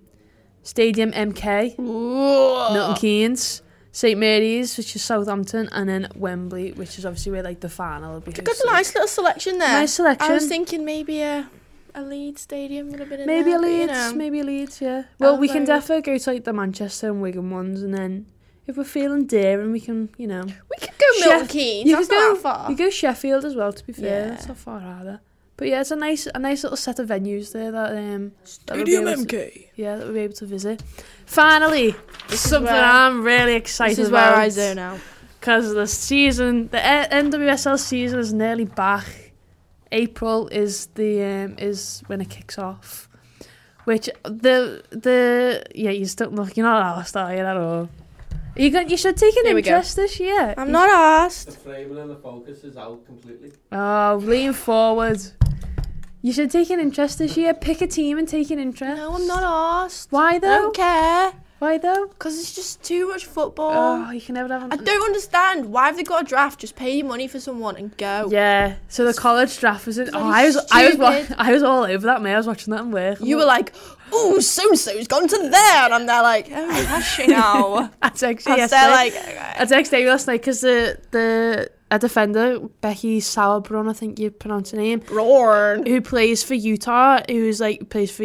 Stadium 0.64 1.12
MK, 1.12 1.78
Milton 1.80 2.96
Keynes, 2.96 3.62
St 3.92 4.18
Mary's, 4.18 4.78
which 4.78 4.96
is 4.96 5.04
Southampton, 5.04 5.70
and 5.72 5.90
then 5.90 6.08
Wembley, 6.16 6.72
which 6.74 6.98
is 7.00 7.06
obviously 7.06 7.32
where 7.32 7.44
like 7.44 7.60
the 7.62 7.70
final 7.70 8.14
will 8.14 8.20
be. 8.22 8.32
Got 8.32 8.48
a 8.48 8.60
hosted. 8.60 8.66
nice 8.72 8.94
little 8.96 9.08
selection 9.08 9.58
there. 9.58 9.70
Nice 9.70 9.94
selection. 9.94 10.32
I 10.32 10.34
was 10.34 10.48
thinking 10.48 10.86
maybe 10.86 11.22
a 11.22 11.50
a 11.94 12.02
Leeds 12.02 12.42
stadium 12.42 12.90
would 12.90 13.00
have 13.00 13.10
been 13.10 13.22
in 13.22 13.28
Maybe 13.28 13.50
there, 13.52 13.58
a 13.58 13.62
but, 13.62 13.68
you 13.68 13.78
Leeds, 13.82 13.92
know. 13.92 14.14
maybe 14.16 14.40
a 14.40 14.44
Leeds, 14.44 14.82
yeah. 14.82 15.04
Well, 15.20 15.38
we 15.38 15.48
can 15.50 15.66
definitely 15.66 16.04
go 16.04 16.18
to 16.18 16.32
like 16.32 16.44
the 16.46 16.54
Manchester 16.54 17.08
and 17.08 17.22
Wigan 17.22 17.50
ones, 17.50 17.82
and 17.82 17.94
then 17.94 18.28
if 18.72 18.78
we're 18.78 18.84
feeling 18.84 19.26
daring, 19.26 19.72
we 19.72 19.80
can, 19.80 20.10
you 20.18 20.28
know, 20.28 20.44
We 20.44 20.78
could 20.80 20.98
go 20.98 21.06
Milton 21.30 21.48
Keynes. 21.48 21.90
you 21.90 21.96
That's 21.96 22.08
could 22.08 22.16
not 22.16 22.34
that 22.36 22.42
far. 22.42 22.72
You 22.72 22.78
go 22.78 22.90
Sheffield 22.90 23.46
as 23.46 23.56
well. 23.56 23.72
To 23.72 23.86
be 23.86 23.94
fair, 23.94 24.24
Yeah. 24.24 24.30
that's 24.30 24.48
not 24.48 24.58
far 24.58 24.80
either. 24.82 25.20
But 25.58 25.68
yeah, 25.68 25.82
it's 25.82 25.92
a 25.92 25.96
nice, 25.96 26.28
a 26.34 26.40
nice 26.40 26.64
little 26.64 26.78
set 26.78 26.98
of 26.98 27.08
venues 27.10 27.52
there 27.52 27.72
that 27.72 27.92
um, 27.96 28.32
that 28.66 28.76
we'll 28.78 28.86
be 28.86 28.96
able 28.96 29.26
to, 29.26 29.52
yeah, 29.76 29.96
that 29.98 30.06
we'll 30.06 30.14
be 30.16 30.22
able 30.22 30.34
to 30.36 30.46
visit. 30.48 30.82
Finally, 31.28 31.94
This 32.30 32.44
is 32.46 32.50
something 32.50 32.74
where- 32.74 32.84
I'm 32.84 33.22
really 33.24 33.54
excited 33.54 33.98
This 33.98 34.04
is 34.06 34.10
about. 34.10 34.32
where 34.34 34.42
I 34.46 34.50
zone 34.50 34.80
out. 34.80 35.00
because 35.40 35.74
the 35.76 35.86
season, 35.86 36.68
the 36.70 36.78
NWSL 36.80 37.78
season 37.78 38.18
is 38.20 38.34
nearly 38.34 38.66
back. 38.66 39.06
April 39.92 40.48
is 40.48 40.88
the 40.96 41.22
um, 41.22 41.56
is 41.60 42.02
when 42.08 42.22
it 42.22 42.30
kicks 42.30 42.58
off, 42.58 43.10
which 43.84 44.10
the 44.24 44.82
the 44.90 45.64
yeah 45.76 45.92
you 45.92 46.06
still 46.06 46.30
look 46.30 46.56
you're 46.58 46.66
not 46.66 46.82
asked 46.98 47.16
are 47.18 47.32
you 47.34 47.40
at 47.42 47.58
all. 47.58 47.90
You 48.56 48.70
got 48.70 48.90
you 48.90 48.98
should 48.98 49.16
take 49.18 49.36
an 49.38 49.46
Here 49.46 49.56
we 49.56 49.62
go. 49.62 49.70
interest 49.72 49.96
this 49.96 50.20
year. 50.20 50.54
I'm 50.58 50.72
not 50.72 50.90
asked. 50.90 51.48
The 51.48 51.52
framing 51.54 51.98
and 51.98 52.10
the 52.10 52.16
focus 52.18 52.64
is 52.64 52.76
out 52.78 53.06
completely. 53.06 53.54
Oh, 53.72 54.20
lean 54.22 54.54
forward. 54.54 55.20
You 56.22 56.34
should 56.34 56.52
take 56.52 56.70
an 56.70 56.80
interest 56.80 57.18
this 57.18 57.38
year. 57.38 57.54
Pick 57.54 57.82
a 57.82 57.88
team 57.88 58.18
and 58.18 58.28
take 58.28 58.52
an 58.52 58.60
interest. 58.60 58.98
No, 58.98 59.16
I'm 59.16 59.26
not 59.26 59.44
asked. 59.86 60.12
Why 60.12 60.34
I 60.36 60.40
though? 60.40 60.48
don't 60.62 60.76
care. 60.76 61.34
Why 61.62 61.78
though? 61.78 62.08
Because 62.08 62.40
it's 62.40 62.56
just 62.56 62.82
too 62.82 63.08
much 63.10 63.28
football. 63.28 63.72
Oh, 64.08 64.10
you 64.10 64.20
can 64.20 64.34
never 64.34 64.52
have. 64.52 64.74
I 64.74 64.78
don't 64.78 65.04
understand. 65.04 65.72
Why 65.72 65.86
have 65.86 65.96
they 65.96 66.02
got 66.02 66.24
a 66.24 66.26
draft? 66.26 66.60
Just 66.60 66.76
pay 66.76 66.98
your 66.98 67.06
money 67.06 67.28
for 67.28 67.40
someone 67.40 67.76
and 67.76 67.96
go. 67.98 68.30
Yeah. 68.32 68.78
So 68.88 69.06
the 69.06 69.14
college 69.14 69.60
draft 69.60 69.86
was 69.86 70.00
it? 70.00 70.10
Oh, 70.12 70.20
I 70.20 70.46
was 70.46 70.58
I 70.72 70.88
was 70.88 70.98
wa- 70.98 71.24
I 71.38 71.54
was 71.54 71.62
all 71.62 71.84
over 71.84 72.08
that. 72.08 72.24
Mate, 72.24 72.34
I 72.34 72.38
was 72.38 72.48
watching 72.48 72.72
that 72.72 72.82
in 72.82 72.90
work. 72.90 73.20
You 73.22 73.38
were 73.38 73.46
like, 73.46 73.74
oh, 74.12 74.40
so 74.40 74.68
and 74.70 74.80
so's 74.80 75.08
gone 75.08 75.28
to 75.28 75.38
there. 75.38 75.84
And 75.86 75.94
I'm 75.94 76.08
there 76.08 76.24
like, 76.24 76.48
oh, 76.52 76.72
has 76.86 77.06
she 77.06 77.28
now? 77.28 77.92
I 78.02 78.10
texted 78.10 78.58
yesterday. 78.58 78.90
like, 78.90 79.14
I 79.16 79.66
texted 79.66 79.94
Amy 80.00 80.10
last 80.10 80.26
night 80.26 80.42
because 80.42 80.62
the 80.62 81.00
the 81.12 81.70
a 81.92 82.00
defender 82.00 82.58
Becky 82.82 83.20
Sauerbrunn, 83.20 83.88
I 83.88 83.94
think 83.94 84.18
you 84.18 84.32
pronounce 84.32 84.72
her 84.72 84.78
name, 84.78 85.02
Roarn. 85.02 85.86
who 85.86 86.02
plays 86.02 86.42
for 86.42 86.56
Utah, 86.56 87.20
who's 87.30 87.62
like 87.62 87.90
plays 87.90 88.10
for 88.10 88.24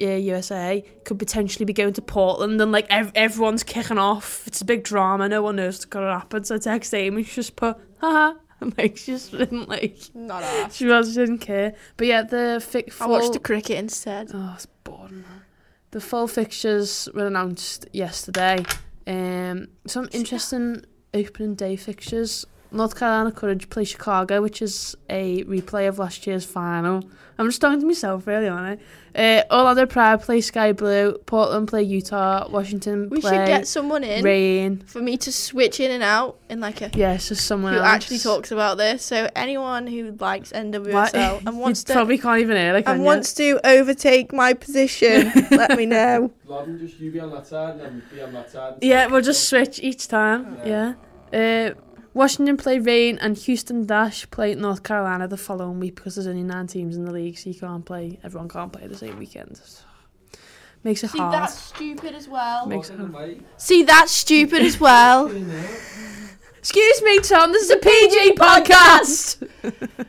uh, 0.00 0.06
USA, 0.06 0.84
could 1.04 1.18
potentially 1.18 1.64
be 1.64 1.72
going 1.72 1.92
to 1.94 2.02
Portland, 2.02 2.60
and 2.60 2.72
like 2.72 2.86
ev- 2.90 3.12
everyone's 3.14 3.62
kicking 3.62 3.98
off. 3.98 4.46
It's 4.46 4.60
a 4.60 4.64
big 4.64 4.84
drama. 4.84 5.28
No 5.28 5.42
one 5.42 5.56
knows 5.56 5.74
what's 5.76 5.84
gonna 5.86 6.12
happen. 6.18 6.44
So 6.44 6.56
I 6.56 6.58
text 6.58 6.92
Amy, 6.94 7.22
she 7.24 7.34
just 7.36 7.56
put, 7.56 7.76
haha. 8.00 8.34
And 8.58 8.72
like 8.78 8.96
she 8.96 9.12
just 9.12 9.32
didn't 9.32 9.68
like. 9.68 9.98
Not 10.14 10.42
asked. 10.42 10.76
She 10.76 10.86
was 10.86 11.14
didn't 11.14 11.38
care. 11.40 11.74
But 11.98 12.06
yeah, 12.06 12.22
the 12.22 12.64
fi- 12.66 12.86
I 13.02 13.06
watched 13.06 13.34
the 13.34 13.38
cricket 13.38 13.76
instead. 13.76 14.30
Oh, 14.32 14.52
it's 14.54 14.64
boring. 14.64 15.24
The 15.90 16.00
full 16.00 16.26
fixtures 16.26 17.06
were 17.14 17.26
announced 17.26 17.86
yesterday. 17.92 18.64
Um, 19.06 19.68
some 19.86 20.08
interesting 20.10 20.86
opening 21.12 21.54
day 21.54 21.76
fixtures. 21.76 22.46
North 22.72 22.96
Carolina 22.98 23.32
Courage 23.32 23.68
play 23.70 23.84
Chicago, 23.84 24.42
which 24.42 24.60
is 24.62 24.96
a 25.08 25.44
replay 25.44 25.88
of 25.88 25.98
last 25.98 26.26
year's 26.26 26.44
final. 26.44 27.02
I'm 27.38 27.46
just 27.46 27.60
talking 27.60 27.80
to 27.80 27.86
myself, 27.86 28.26
really, 28.26 28.48
aren't 28.48 28.80
I? 29.14 29.42
Uh, 29.48 29.54
Orlando 29.54 29.84
Pride 29.84 30.22
play 30.22 30.40
Sky 30.40 30.72
Blue. 30.72 31.18
Portland 31.26 31.68
play 31.68 31.82
Utah. 31.82 32.48
Washington 32.50 33.10
We 33.10 33.20
play 33.20 33.32
should 33.36 33.46
get 33.46 33.66
someone 33.68 34.04
in 34.04 34.24
Reign. 34.24 34.78
for 34.86 35.00
me 35.02 35.18
to 35.18 35.30
switch 35.32 35.78
in 35.80 35.90
and 35.90 36.02
out 36.02 36.38
in 36.48 36.60
like 36.60 36.80
a 36.80 36.90
Yeah, 36.94 37.12
it's 37.12 37.28
just 37.28 37.46
someone 37.46 37.74
who 37.74 37.78
else. 37.78 37.88
actually 37.88 38.18
talks 38.20 38.52
about 38.52 38.78
this. 38.78 39.02
So 39.04 39.28
anyone 39.36 39.86
who 39.86 40.16
likes 40.18 40.50
NWSL 40.52 41.46
and 41.46 41.58
wants 41.60 41.80
you 41.82 41.86
to 41.86 41.92
probably 41.92 42.16
can't 42.18 42.40
even 42.40 42.56
hear 42.56 42.72
like 42.72 42.88
and 42.88 43.04
wants 43.04 43.34
to 43.34 43.60
overtake 43.66 44.32
my 44.32 44.54
position, 44.54 45.30
let 45.50 45.76
me 45.76 45.84
know. 45.84 46.30
Lodden, 46.46 46.78
just 46.78 46.98
you 47.00 47.10
be 47.10 47.20
on 47.20 47.30
that 47.32 47.46
side 47.46 47.72
and 47.72 47.80
then 47.80 48.02
be 48.12 48.22
on 48.22 48.32
that 48.32 48.50
side. 48.50 48.76
Yeah, 48.80 49.06
we'll 49.08 49.20
just 49.22 49.46
switch 49.48 49.78
each 49.80 50.08
time. 50.08 50.58
Yeah. 50.64 50.94
Uh, 51.32 51.74
Washington 52.16 52.56
play 52.56 52.78
Reign 52.78 53.18
and 53.20 53.36
Houston 53.36 53.84
Dash 53.84 54.28
play 54.30 54.54
North 54.54 54.82
Carolina 54.82 55.28
the 55.28 55.36
following 55.36 55.78
week 55.78 55.96
because 55.96 56.14
there's 56.14 56.26
only 56.26 56.44
nine 56.44 56.66
teams 56.66 56.96
in 56.96 57.04
the 57.04 57.12
league, 57.12 57.36
so 57.36 57.50
you 57.50 57.60
can't 57.60 57.84
play. 57.84 58.18
Everyone 58.24 58.48
can't 58.48 58.72
play 58.72 58.86
the 58.86 58.96
same 58.96 59.18
weekend. 59.18 59.60
Makes 60.82 61.04
it 61.04 61.10
See, 61.10 61.18
hard. 61.18 61.34
that's 61.34 61.58
stupid 61.58 62.14
as 62.14 62.26
well. 62.26 62.64
Makes 62.64 62.88
it 62.88 62.98
hard. 62.98 63.44
See, 63.58 63.82
that's 63.82 64.12
stupid 64.12 64.62
as 64.62 64.80
well. 64.80 65.26
Excuse 66.58 67.02
me, 67.02 67.18
Tom. 67.18 67.52
This 67.52 67.64
is 67.64 67.70
a 67.72 67.76
PG 67.76 68.32
podcast. 68.36 69.46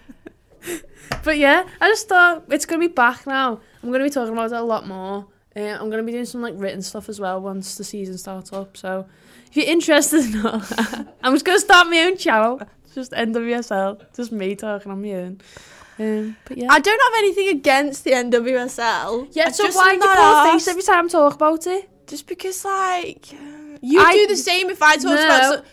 but 1.25 1.37
yeah, 1.37 1.67
I 1.81 1.89
just 1.89 2.07
thought 2.07 2.45
it's 2.47 2.65
gonna 2.65 2.79
be 2.79 2.87
back 2.87 3.27
now. 3.27 3.59
I'm 3.83 3.91
gonna 3.91 4.05
be 4.05 4.09
talking 4.09 4.31
about 4.31 4.45
it 4.45 4.55
a 4.55 4.61
lot 4.61 4.87
more. 4.87 5.27
Uh, 5.57 5.77
I'm 5.79 5.89
gonna 5.89 6.03
be 6.03 6.11
doing 6.11 6.25
some 6.25 6.41
like 6.41 6.53
written 6.57 6.81
stuff 6.83 7.09
as 7.09 7.19
well 7.19 7.41
once 7.41 7.75
the 7.75 7.83
season 7.83 8.17
starts 8.17 8.53
up. 8.53 8.77
So 8.77 9.07
if 9.49 9.57
you're 9.57 9.65
interested 9.65 10.25
in 10.25 10.45
all 10.45 10.59
that, 10.59 11.15
I'm 11.23 11.33
just 11.33 11.45
gonna 11.45 11.59
start 11.59 11.87
my 11.87 11.99
own 12.01 12.17
channel. 12.17 12.61
Just 12.93 13.11
NWSL, 13.11 14.01
just 14.15 14.31
me 14.31 14.55
talking 14.55 14.91
on 14.91 15.01
my 15.01 15.13
own. 15.13 15.41
Um, 15.99 16.35
but 16.45 16.57
yeah, 16.57 16.67
I 16.69 16.79
don't 16.79 17.01
have 17.01 17.17
anything 17.23 17.49
against 17.49 18.03
the 18.03 18.11
NWSL. 18.11 19.29
yeah. 19.31 19.47
I 19.47 19.51
So 19.51 19.67
why 19.71 19.85
do 19.89 19.91
you 19.93 19.99
not 19.99 20.17
pull 20.17 20.49
a 20.49 20.53
face 20.53 20.67
every 20.67 20.83
time 20.83 21.05
I 21.05 21.07
talk 21.07 21.33
about 21.33 21.65
it? 21.67 21.89
Just 22.07 22.27
because, 22.27 22.63
like, 22.63 23.31
you 23.81 23.99
I- 23.99 24.13
do 24.13 24.27
the 24.27 24.35
same 24.37 24.69
if 24.69 24.81
I 24.81 24.95
talk 24.95 25.05
No. 25.05 25.13
about. 25.13 25.53
So- 25.55 25.63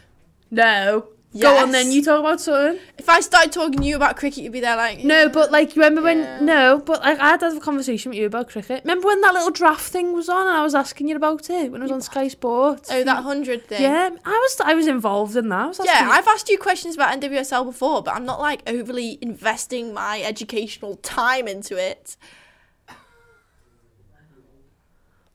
No. 0.51 1.09
Go 1.41 1.57
on 1.59 1.73
then. 1.73 1.91
You 1.91 2.03
talk 2.03 2.21
about 2.21 2.41
something. 2.41 2.81
if 2.97 3.09
I 3.09 3.21
started 3.21 3.53
talking 3.53 3.81
to 3.81 3.85
you 3.85 3.97
about 3.97 4.17
cricket, 4.17 4.45
you'd 4.45 4.53
be 4.53 4.61
there 4.61 4.77
like. 4.77 5.03
No, 5.03 5.29
but 5.29 5.51
like, 5.51 5.75
you 5.75 5.83
remember 5.83 6.03
when? 6.03 6.45
No, 6.45 6.79
but 6.79 7.01
like, 7.01 7.19
I 7.19 7.31
had 7.31 7.41
to 7.41 7.47
have 7.47 7.57
a 7.57 7.61
conversation 7.61 8.11
with 8.11 8.19
you 8.19 8.27
about 8.27 8.49
cricket. 8.49 8.83
Remember 8.85 9.09
when 9.09 9.21
that 9.23 9.35
little 9.35 9.51
draft 9.51 9.83
thing 9.91 10.13
was 10.13 10.29
on, 10.29 10.47
and 10.47 10.57
I 10.57 10.63
was 10.63 10.75
asking 10.75 11.09
you 11.09 11.17
about 11.17 11.51
it 11.51 11.73
when 11.73 11.81
it 11.81 11.85
was 11.85 11.93
on 11.93 12.01
Sky 12.01 12.29
Sports? 12.29 12.91
Oh, 12.93 13.03
that 13.03 13.23
hundred 13.23 13.67
thing. 13.67 13.83
Yeah, 13.83 14.11
I 14.25 14.31
was. 14.31 14.61
I 14.61 14.75
was 14.75 14.87
involved 14.87 15.37
in 15.37 15.49
that. 15.49 15.61
I 15.61 15.67
was 15.67 15.81
yeah, 15.85 16.07
you. 16.07 16.13
I've 16.13 16.29
asked 16.29 16.49
you 16.49 16.59
questions 16.59 16.95
about 16.95 17.21
NWSL 17.21 17.65
before, 17.65 18.03
but 18.03 18.15
I'm 18.15 18.25
not 18.25 18.41
like 18.41 18.63
overly 18.69 19.19
investing 19.21 19.93
my 19.93 20.23
educational 20.23 20.97
time 20.97 21.49
into 21.49 21.77
it. 21.77 22.17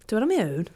do 0.10 0.18
it 0.18 0.24
on 0.24 0.28
my 0.28 0.36
own. 0.38 0.68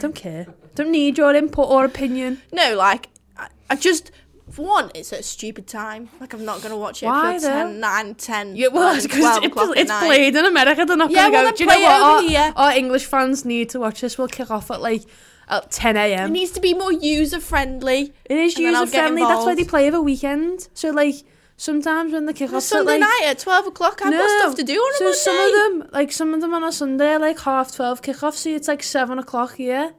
Don't 0.00 0.14
care. 0.14 0.46
Don't 0.74 0.90
need 0.90 1.16
your 1.16 1.34
input 1.34 1.68
or 1.68 1.84
opinion. 1.84 2.42
No, 2.52 2.76
like, 2.76 3.08
I, 3.36 3.48
I 3.70 3.76
just, 3.76 4.10
for 4.56 4.64
one, 4.66 4.90
it's 4.94 5.12
at 5.12 5.20
a 5.20 5.22
stupid 5.22 5.66
time. 5.66 6.08
Like, 6.20 6.32
I'm 6.32 6.44
not 6.44 6.58
going 6.62 6.70
to 6.70 6.76
watch 6.76 7.02
it 7.02 7.06
Why, 7.06 7.38
though? 7.38 7.48
10, 7.48 7.78
9, 7.80 8.14
10, 8.14 8.56
Yeah, 8.56 8.68
well, 8.68 8.94
it's 8.96 9.06
because 9.06 9.38
12 9.38 9.76
it's, 9.76 9.92
played 9.92 10.34
in 10.34 10.44
America. 10.44 10.84
They're 10.84 10.96
not 10.96 11.10
Yeah, 11.10 11.30
going 11.30 11.32
to 11.32 11.38
well, 11.38 11.50
go. 11.50 11.56
Do 11.56 11.64
you 11.64 11.70
know 11.70 11.80
what? 11.80 12.02
Our, 12.02 12.22
here. 12.28 12.52
our 12.56 12.72
English 12.72 13.04
fans 13.04 13.44
need 13.44 13.68
to 13.70 13.78
watch 13.80 14.00
this. 14.00 14.16
We'll 14.18 14.28
kick 14.28 14.50
off 14.50 14.70
at 14.70 14.80
like 14.80 15.02
at 15.48 15.70
10 15.70 15.96
a.m. 15.96 16.28
It 16.30 16.32
needs 16.32 16.50
to 16.52 16.60
be 16.60 16.74
more 16.74 16.92
user 16.92 17.38
friendly. 17.38 18.12
It 18.24 18.38
is 18.38 18.56
and 18.56 18.66
then 18.66 18.74
I'll 18.74 18.84
user 18.84 18.96
friendly. 18.98 19.22
That's 19.22 19.44
why 19.44 19.54
they 19.54 19.64
play 19.64 19.88
over 19.88 20.00
weekend. 20.00 20.68
So 20.74 20.90
like 20.90 21.16
sometimes 21.56 22.12
when 22.12 22.26
the 22.26 22.32
kick 22.32 22.52
off 22.52 22.62
Sunday 22.62 22.92
like, 22.92 23.00
night 23.00 23.22
at 23.26 23.38
12 23.38 23.66
o'clock, 23.68 24.00
I've 24.04 24.12
got 24.12 24.40
stuff 24.40 24.54
to 24.56 24.64
do 24.64 24.74
on 24.74 24.92
a 24.94 24.96
so 24.96 25.04
Monday. 25.04 25.18
some 25.18 25.44
of 25.44 25.52
them, 25.80 25.90
like 25.92 26.12
some 26.12 26.34
of 26.34 26.40
them 26.40 26.54
on 26.54 26.64
a 26.64 26.72
Sunday, 26.72 27.12
are 27.12 27.18
like 27.20 27.38
half 27.40 27.74
twelve 27.74 28.02
kick 28.02 28.22
off. 28.22 28.36
So 28.36 28.50
it's 28.50 28.68
like 28.68 28.82
seven 28.82 29.18
o'clock 29.18 29.54
here. 29.56 29.94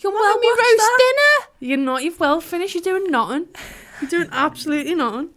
You're 0.00 0.12
well 0.12 0.22
Well, 0.22 0.38
me 0.38 0.48
roast 0.48 0.58
that. 0.76 0.98
dinner. 0.98 1.70
You're 1.70 1.78
not. 1.78 2.02
You've 2.02 2.20
well 2.20 2.40
finished. 2.40 2.74
You're 2.74 2.82
doing 2.82 3.10
nothing. 3.10 3.46
You're 4.10 4.24
doing 4.24 4.28
absolutely 4.32 4.94
nothing. 4.94 5.30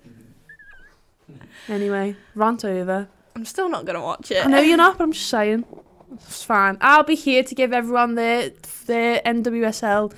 Anyway, 1.69 2.15
rant 2.35 2.63
over. 2.65 3.07
I'm 3.35 3.45
still 3.45 3.69
not 3.69 3.85
going 3.85 3.95
to 3.95 4.01
watch 4.01 4.31
it. 4.31 4.45
I 4.45 4.49
know 4.49 4.59
you're 4.61 4.77
not, 4.77 4.97
but 4.97 5.03
I'm 5.05 5.11
just 5.11 5.29
saying. 5.29 5.65
It's 6.13 6.43
fine. 6.43 6.77
I'll 6.81 7.03
be 7.03 7.15
here 7.15 7.43
to 7.43 7.55
give 7.55 7.73
everyone 7.73 8.15
their 8.15 8.51
their 8.85 9.21
NWSL. 9.25 10.13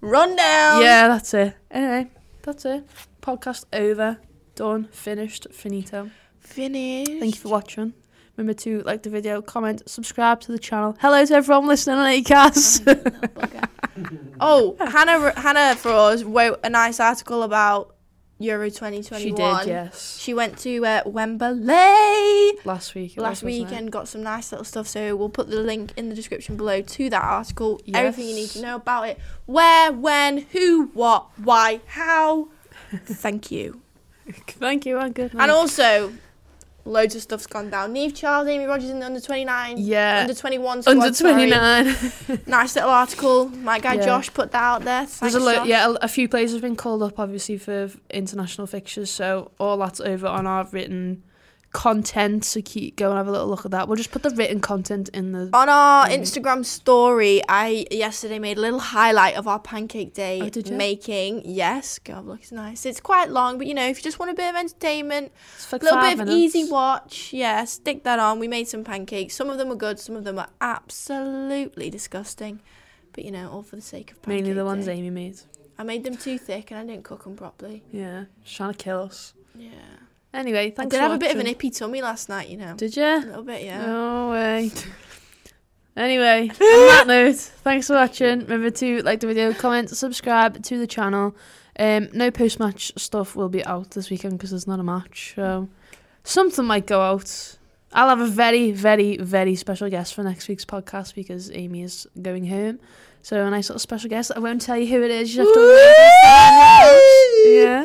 rundown. 0.00 0.82
Yeah, 0.82 1.08
that's 1.08 1.32
it. 1.34 1.54
Anyway, 1.70 2.10
that's 2.42 2.64
it. 2.64 2.84
Podcast 3.22 3.64
over. 3.72 4.18
Done. 4.54 4.88
Finished. 4.92 5.46
Finito. 5.52 6.10
Finish. 6.40 7.06
Thank 7.08 7.34
you 7.36 7.40
for 7.40 7.48
watching. 7.48 7.94
Remember 8.42 8.60
to 8.62 8.82
like 8.82 9.04
the 9.04 9.08
video, 9.08 9.40
comment, 9.40 9.88
subscribe 9.88 10.40
to 10.40 10.50
the 10.50 10.58
channel. 10.58 10.96
Hello 11.00 11.24
to 11.24 11.32
everyone 11.32 11.68
listening 11.68 11.98
on 11.98 12.08
ACAS. 12.08 12.82
Oh, 14.40 14.74
Hannah, 14.80 15.38
Hannah 15.38 15.76
for 15.76 15.90
us 15.90 16.24
wrote 16.24 16.58
a 16.64 16.70
nice 16.70 16.98
article 16.98 17.44
about 17.44 17.94
Euro 18.40 18.68
2021. 18.68 19.20
she 19.22 19.30
did, 19.30 19.68
yes. 19.68 20.18
She 20.18 20.34
went 20.34 20.58
to 20.58 20.84
uh, 20.84 21.02
Wembley 21.06 22.58
Last 22.64 22.96
week. 22.96 23.16
last 23.16 23.44
week 23.44 23.70
and 23.70 23.92
got 23.92 24.08
some 24.08 24.24
nice 24.24 24.50
little 24.50 24.64
stuff. 24.64 24.88
So 24.88 25.14
we'll 25.14 25.28
put 25.28 25.48
the 25.48 25.60
link 25.60 25.92
in 25.96 26.08
the 26.08 26.16
description 26.16 26.56
below 26.56 26.80
to 26.80 27.10
that 27.10 27.22
article. 27.22 27.80
Yes. 27.84 27.96
Everything 27.96 28.28
you 28.30 28.34
need 28.34 28.48
to 28.50 28.62
know 28.62 28.74
about 28.74 29.08
it. 29.08 29.20
Where, 29.46 29.92
when, 29.92 30.38
who, 30.50 30.86
what, 30.94 31.26
why, 31.36 31.80
how. 31.86 32.48
Thank 33.04 33.52
you. 33.52 33.82
Thank 34.32 34.84
you, 34.84 34.98
and 34.98 35.14
good 35.14 35.32
night. 35.32 35.42
And 35.44 35.52
also, 35.52 36.12
loads 36.84 37.14
of 37.14 37.22
stuff's 37.22 37.46
gone 37.46 37.70
down. 37.70 37.94
Niamh 37.94 38.14
Charles, 38.14 38.48
Amy 38.48 38.64
Rodgers 38.64 38.90
in 38.90 38.98
the 39.00 39.06
under 39.06 39.20
29. 39.20 39.76
Yeah. 39.78 40.20
Under 40.22 40.34
21 40.34 40.82
squad. 40.82 40.98
under 40.98 41.14
sorry. 41.14 41.32
29. 41.50 42.40
Nice 42.46 42.74
little 42.74 42.90
article. 42.90 43.48
My 43.48 43.78
guy 43.78 43.94
Yeah. 43.94 44.04
Josh 44.06 44.32
put 44.34 44.50
that 44.52 44.62
out 44.62 44.82
there. 44.82 45.06
There's 45.20 45.34
a 45.34 45.40
lo- 45.40 45.64
yeah, 45.64 45.88
a, 45.88 45.90
a 46.02 46.08
few 46.08 46.28
players 46.28 46.52
have 46.52 46.60
been 46.62 46.76
called 46.76 47.02
up 47.02 47.18
obviously 47.18 47.56
for 47.58 47.90
international 48.10 48.66
fixtures, 48.66 49.10
so 49.10 49.50
all 49.58 49.76
that's 49.78 50.00
over 50.00 50.26
on 50.26 50.46
our 50.46 50.64
written 50.72 51.22
content. 51.72 52.44
So 52.44 52.60
keep 52.62 52.96
go 52.96 53.08
and 53.10 53.16
have 53.16 53.26
a 53.26 53.30
little 53.30 53.48
look 53.48 53.64
at 53.64 53.70
that. 53.70 53.88
We'll 53.88 53.96
just 53.96 54.10
put 54.10 54.22
the 54.22 54.30
written 54.30 54.60
content 54.60 55.08
in 55.10 55.32
the. 55.32 55.50
On 55.54 55.68
our 55.68 56.06
Mm. 56.06 56.18
Instagram 56.20 56.64
story, 56.64 57.40
I 57.48 57.86
yesterday 57.90 58.38
made 58.38 58.58
a 58.58 58.60
little 58.60 58.78
highlight 58.78 59.36
of 59.36 59.48
our 59.48 59.58
pancake 59.58 60.12
day 60.14 60.40
Oh, 60.42 60.70
making. 60.70 61.42
Yes, 61.44 61.98
go 61.98 62.14
have 62.14 62.26
a 62.26 62.28
look. 62.28 62.40
It's 62.40 62.52
nice. 62.52 62.84
It's 62.84 63.00
quite 63.00 63.30
long, 63.30 63.58
but 63.58 63.66
you 63.66 63.74
know, 63.74 63.86
if 63.86 63.96
you 63.98 64.02
just 64.02 64.18
want 64.18 64.30
a 64.30 64.34
bit 64.34 64.50
of 64.50 64.56
entertainment, 64.56 65.32
a 65.72 65.76
little 65.76 66.00
bit 66.00 66.20
of 66.20 66.28
easy 66.28 66.70
watch, 66.70 67.32
yeah, 67.32 67.64
stick 67.64 68.04
that 68.04 68.18
on. 68.18 68.38
We 68.38 68.48
made 68.48 68.68
some 68.68 68.84
pancakes. 68.84 69.34
Some 69.34 69.48
of 69.48 69.58
them 69.58 69.68
were 69.68 69.76
good. 69.76 69.98
Some 69.98 70.16
of 70.16 70.24
them 70.24 70.36
were 70.36 70.48
absolutely 70.60 71.90
disgusting. 71.90 72.60
But 73.12 73.24
you 73.24 73.30
know, 73.30 73.50
all 73.50 73.62
for 73.62 73.76
the 73.76 73.82
sake 73.82 74.12
of 74.12 74.26
Mainly 74.26 74.52
the 74.52 74.64
ones 74.64 74.86
day. 74.86 74.92
Amy 74.94 75.10
made. 75.10 75.38
I 75.78 75.84
made 75.84 76.04
them 76.04 76.16
too 76.16 76.38
thick 76.38 76.70
and 76.70 76.78
I 76.78 76.84
didn't 76.84 77.04
cook 77.04 77.24
them 77.24 77.34
properly. 77.36 77.82
Yeah, 77.92 78.24
just 78.44 78.56
trying 78.56 78.72
to 78.72 78.78
kill 78.78 79.00
us. 79.02 79.32
Yeah. 79.54 79.70
Anyway, 80.34 80.74
I 80.78 80.84
did 80.86 81.00
have 81.00 81.12
a 81.12 81.18
bit 81.18 81.34
of 81.34 81.40
an 81.40 81.46
ippy 81.46 81.76
tummy 81.76 82.00
last 82.00 82.28
night, 82.28 82.48
you 82.48 82.56
know. 82.56 82.74
Did 82.74 82.96
you? 82.96 83.04
A 83.04 83.18
little 83.18 83.42
bit, 83.42 83.62
yeah. 83.64 83.86
No 83.86 84.30
way. 84.30 84.70
Anyway, 85.94 86.48
on 86.48 86.56
that 86.58 87.04
note, 87.06 87.36
thanks 87.36 87.86
for 87.86 87.92
watching. 87.92 88.40
Remember 88.40 88.70
to 88.70 89.02
like 89.02 89.20
the 89.20 89.26
video, 89.26 89.52
comment, 89.52 89.90
subscribe 89.90 90.62
to 90.62 90.78
the 90.78 90.86
channel. 90.86 91.36
Um, 91.78 92.08
no 92.14 92.30
post 92.30 92.58
match 92.58 92.92
stuff 92.96 93.36
will 93.36 93.50
be 93.50 93.62
out 93.66 93.90
this 93.90 94.08
weekend 94.08 94.38
because 94.38 94.48
there's 94.52 94.66
not 94.66 94.80
a 94.80 94.82
match. 94.82 95.34
So 95.36 95.68
something 96.24 96.64
might 96.64 96.86
go 96.86 97.02
out. 97.02 97.58
I'll 97.92 98.08
have 98.08 98.20
a 98.20 98.26
very, 98.26 98.70
very, 98.72 99.18
very 99.18 99.54
special 99.54 99.90
guest 99.90 100.14
for 100.14 100.22
next 100.22 100.48
week's 100.48 100.64
podcast 100.64 101.14
because 101.14 101.50
Amy 101.52 101.82
is 101.82 102.06
going 102.22 102.46
home. 102.46 102.80
So 103.20 103.44
a 103.44 103.50
nice 103.50 103.68
little 103.68 103.78
special 103.78 104.08
guest. 104.08 104.32
I 104.34 104.38
won't 104.38 104.62
tell 104.62 104.78
you 104.78 104.86
who 104.86 105.02
it 105.02 105.10
is. 105.10 105.36
You 105.36 105.44
have 105.44 105.52
to 105.52 105.60
Yeah. 107.44 107.84